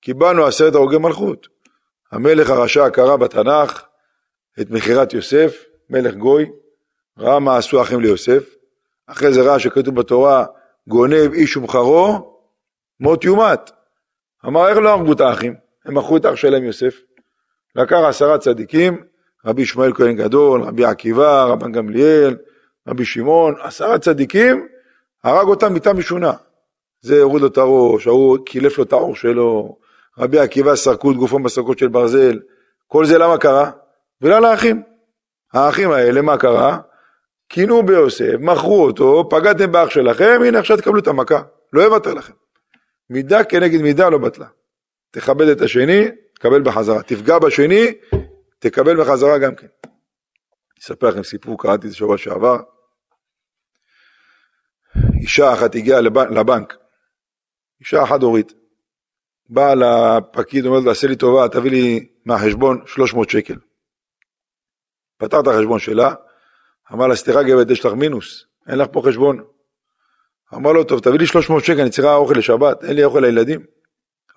[0.00, 1.48] קיבלנו עשרת הרוגי מלכות.
[2.12, 3.82] המלך הרשע קרא בתנ"ך
[4.60, 6.50] את מכירת יוסף, מלך גוי,
[7.18, 8.54] ראה מה עשו האחים ליוסף,
[9.06, 10.46] אחרי זה ראה שכתוב בתורה,
[10.88, 12.38] גונב איש ומכרו,
[13.00, 13.70] מות יומת.
[14.46, 15.54] אמר, איך לא הרגו את האחים?
[15.84, 17.00] הם מכרו את אח שלהם יוסף.
[17.76, 19.04] לקח עשרה צדיקים,
[19.46, 22.36] רבי ישמעאל כהן גדול, רבי עקיבא, רבן גמליאל,
[22.88, 24.66] רבי שמעון, עשרה צדיקים,
[25.24, 26.32] הרג אותם מיתה משונה.
[27.00, 29.76] זה הוריד לו את הראש, ההוא קילף לו את העור שלו,
[30.18, 32.40] רבי עקיבא סרקו את גופו בסרקות של ברזל.
[32.86, 33.70] כל זה למה קרה?
[34.20, 34.82] בגלל האחים.
[35.52, 36.78] האחים האלה, מה קרה?
[37.48, 41.42] קינו ביוסף, מכרו אותו, פגעתם באח שלכם, הנה עכשיו תקבלו את המכה.
[41.72, 42.32] לא יוותר לכם.
[43.10, 44.46] מידה כנגד מידה לא בטלה.
[45.10, 47.02] תכבד את השני, תקבל בחזרה.
[47.02, 47.86] תפגע בשני,
[48.58, 49.66] תקבל בחזרה גם כן.
[50.80, 52.56] אספר לכם סיפור, קראתי את זה שבוע שעבר.
[55.20, 56.76] אישה אחת הגיעה לבנק,
[57.80, 58.52] אישה אחת הורית.
[59.48, 63.54] באה לפקיד, אומרת לו, עשה לי טובה, תביא לי מהחשבון 300 שקל.
[65.18, 66.14] פתר את החשבון שלה,
[66.92, 69.44] אמר לה, סליחה גברת, יש לך מינוס, אין לך פה חשבון.
[70.54, 73.66] אמר לו, טוב, תביא לי 300 שקל, אני צריכה אוכל לשבת, אין לי אוכל לילדים.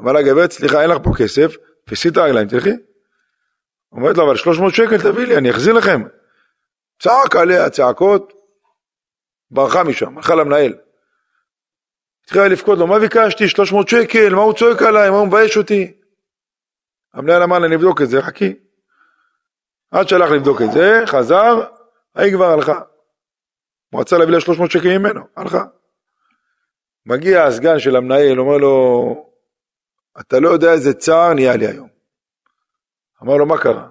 [0.01, 1.55] אמר לה, גברת, סליחה, אין לך פה כסף,
[1.87, 2.73] תפסי את הרגליים, תלכי.
[3.91, 6.01] אומרת לו, אבל 300 שקל תביא לי, אני אחזיר לכם.
[6.99, 8.33] צעק עליה צעקות,
[9.51, 10.73] ברחה משם, הלכה למנהל.
[12.23, 13.47] התחילה לבכות לו, מה ביקשתי?
[13.47, 15.09] 300 שקל, מה הוא צועק עליי?
[15.09, 15.97] מה הוא מבייש אותי?
[17.13, 18.53] המנהל אמר לה, נבדוק את זה, חכי.
[19.91, 21.61] עד שהלך לבדוק את זה, חזר,
[22.15, 22.81] ההיא כבר הלכה.
[23.89, 25.63] הוא רצה להביא לה 300 שקל ממנו, הלכה.
[27.05, 29.26] מגיע הסגן של המנהל, אומר לו,
[30.19, 31.89] אתה לא יודע איזה צער נהיה לי היום.
[33.23, 33.89] אמר לו, מה קרה?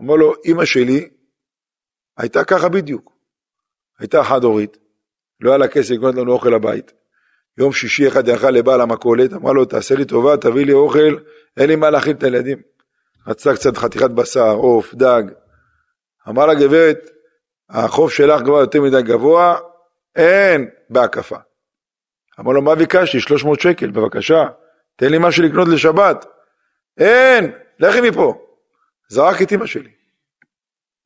[0.00, 1.08] אמר לו, אמא שלי
[2.16, 3.12] הייתה ככה בדיוק.
[3.98, 4.78] הייתה חד-הורית,
[5.40, 6.92] לא היה לה כסף לקנות לנו אוכל לבית.
[7.58, 11.18] יום שישי אחד יכל לבעל המכולת, אמר לו, תעשה לי טובה, תביא לי אוכל,
[11.56, 12.62] אין לי מה להכין את הילדים.
[13.26, 15.22] רצתה קצת חתיכת בשר, עוף, דג.
[16.28, 17.10] אמר לה, גברת,
[17.70, 19.58] החוף שלך כבר יותר מדי גבוה,
[20.16, 21.36] אין בהקפה.
[22.40, 23.20] אמר לו, מה ביקשתי?
[23.20, 24.48] 300 שקל, בבקשה,
[24.96, 26.26] תן לי משהו לקנות לשבת.
[26.98, 28.46] אין, לכי מפה.
[29.08, 29.90] זרק את אמא שלי.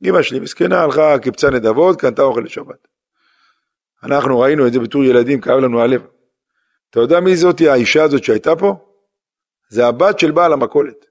[0.05, 2.89] אמא שלי מסכנה, הלכה, קיבצה נדבות, קנתה אוכל לשבת.
[4.03, 6.07] אנחנו ראינו את זה בתור ילדים, כאב לנו הלב.
[6.91, 8.74] אתה יודע מי זאתי האישה הזאת שהייתה פה?
[9.68, 11.07] זה הבת של בעל המכולת.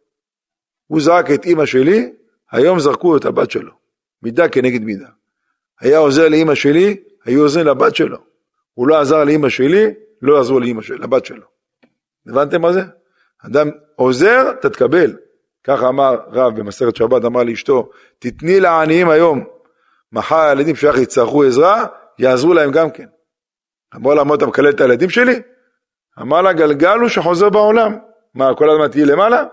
[0.87, 2.13] הוא זרק את אימא שלי,
[2.51, 3.71] היום זרקו את הבת שלו.
[4.21, 5.09] מידה כנגד מידה.
[5.81, 8.17] היה עוזר לאימא שלי, היו עוזרים לבת שלו.
[8.73, 11.54] הוא לא עזר לאימא שלי, לא עזרו לאימא שלי, לבת שלו.
[12.27, 12.81] הבנתם מה זה?
[13.45, 15.13] אדם עוזר, אתה תקבל.
[15.63, 19.43] ככה אמר רב במסכת שבת, אמר לאשתו, תתני לעניים היום.
[20.11, 21.85] מחר הילדים שלך יצטרכו עזרה,
[22.19, 23.05] יעזרו להם גם כן.
[23.95, 25.41] אמר לה, אתה מקלל את הילדים שלי?
[26.21, 27.97] אמר לה, גלגל הוא שחוזר בעולם.
[28.33, 29.43] מה, כל הזמן תהיי למעלה?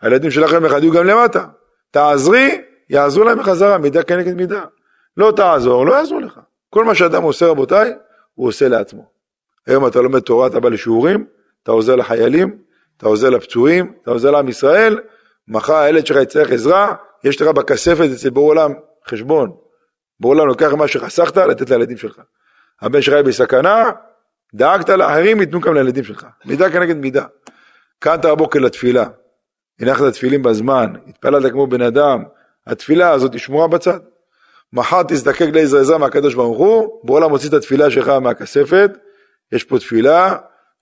[0.00, 1.44] הילדים שלכם אחד יהיו גם למטה.
[1.90, 2.60] תעזרי,
[2.90, 4.62] יעזרו להם בחזרה, מידה כנגד מידה.
[5.16, 6.40] לא תעזור, לא יעזרו לך.
[6.70, 7.92] כל מה שאדם עושה, רבותיי,
[8.34, 9.10] הוא עושה לעצמו.
[9.66, 11.26] היום אתה לומד תורה, אתה בא לשיעורים,
[11.64, 12.58] אתה עוזר לחיילים,
[12.96, 15.00] אתה עוזר לפצועים, אתה עוזר לעם ישראל,
[15.48, 16.94] מחר הילד שלך יצטרך עזרה,
[17.24, 18.72] יש לך בכספת אצל בור עולם
[19.08, 19.52] חשבון.
[20.20, 22.20] בור עולם לוקח מה שחסכת, לתת לילדים שלך.
[22.82, 23.90] הבן שלך בסכנה,
[24.54, 26.26] דאגת לאחרים, ייתנו גם לילדים שלך.
[26.44, 27.24] מידה כנגד מידה.
[27.98, 29.04] קמת הבוקר לתפילה,
[29.80, 32.22] הנחת תפילין בזמן, התפללת כמו בן אדם,
[32.66, 33.98] התפילה הזאת שמורה בצד.
[34.72, 38.90] מחר תזדקק לעזר עזרה מהקדוש ברוך הוא, בעולם מוציא את התפילה שלך מהכספת,
[39.52, 40.36] יש פה תפילה,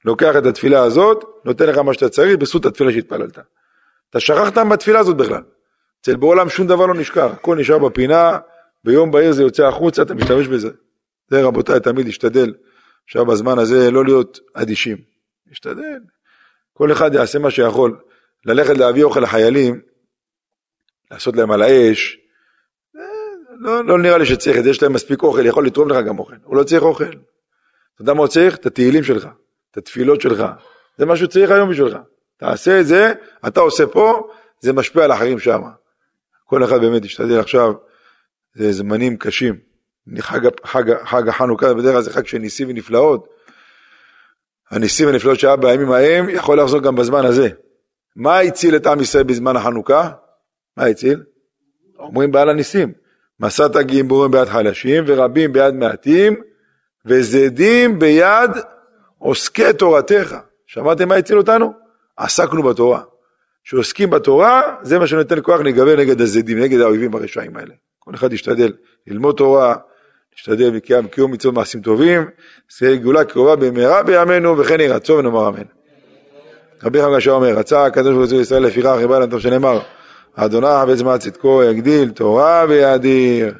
[0.04, 3.38] לוקח את התפילה הזאת, נותן לך מה שאתה צריך, בזכות התפילה שהתפללת.
[4.10, 5.42] אתה שכחת מהתפילה הזאת בכלל.
[6.00, 8.38] אצל בעולם שום דבר לא נשכח, הכל נשאר בפינה,
[8.84, 10.70] ביום בהיר זה יוצא החוצה, אתה משתמש בזה.
[11.28, 12.54] זה רבותיי, תמיד להשתדל,
[13.04, 14.96] עכשיו בזמן הזה לא להיות אדישים.
[15.48, 16.00] להשתדל.
[16.72, 17.98] כל אחד יעשה מה שיכול.
[18.46, 19.80] ללכת להביא אוכל לחיילים,
[21.10, 22.18] לעשות להם על האש,
[23.62, 26.18] לא, לא נראה לי שצריך את זה, יש להם מספיק אוכל, יכול לתרום לך גם
[26.18, 26.34] אוכל.
[26.44, 27.04] הוא לא צריך אוכל.
[27.04, 28.56] אתה יודע מה הוא צריך?
[28.56, 29.28] את התהילים שלך,
[29.72, 30.44] את התפילות שלך.
[30.98, 31.96] זה מה שהוא צריך היום בשבילך.
[32.36, 33.12] תעשה את זה,
[33.46, 34.28] אתה עושה פה,
[34.60, 35.62] זה משפיע על אחרים שם.
[36.44, 37.72] כל אחד באמת ישתדל עכשיו,
[38.54, 39.58] זה זמנים קשים.
[40.18, 43.28] חג, חג, חג החנוכה בדרך כלל זה חג של ניסים ונפלאות.
[44.70, 47.48] הניסים והנפלאות שהיה בימים ההם יכול לחזור גם בזמן הזה.
[48.16, 50.10] מה הציל את עם ישראל בזמן החנוכה?
[50.76, 51.22] מה הציל?
[51.98, 52.92] אומרים בעל הניסים.
[53.40, 56.36] מסעת גיבורים ביד חלשים ורבים ביד מעטים
[57.06, 58.50] וזדים ביד
[59.22, 60.36] עוסקי תורתך.
[60.66, 61.72] שמעתם מה הציל אותנו?
[62.16, 63.02] עסקנו בתורה.
[63.64, 67.74] שעוסקים בתורה, זה מה שנותן כוח להיגבר נגד הזדים, נגד האויבים הרשעים האלה.
[67.98, 68.72] כל אחד ישתדל
[69.06, 69.74] ללמוד תורה,
[70.32, 72.28] להשתדל בקיום קיום מצוות מעשים טובים,
[72.68, 75.62] שיהיה גאולה קרובה במהרה בימינו, וכן יהי רצון ונאמר אמן.
[76.82, 79.80] רבי חגשה אומר, רצה הקדוש ברוך הוא ישראל לפיכך ריבה טוב שנאמר,
[80.34, 80.66] אדוני
[81.04, 83.54] מה צדקו יגדיל תורה ויאדיר.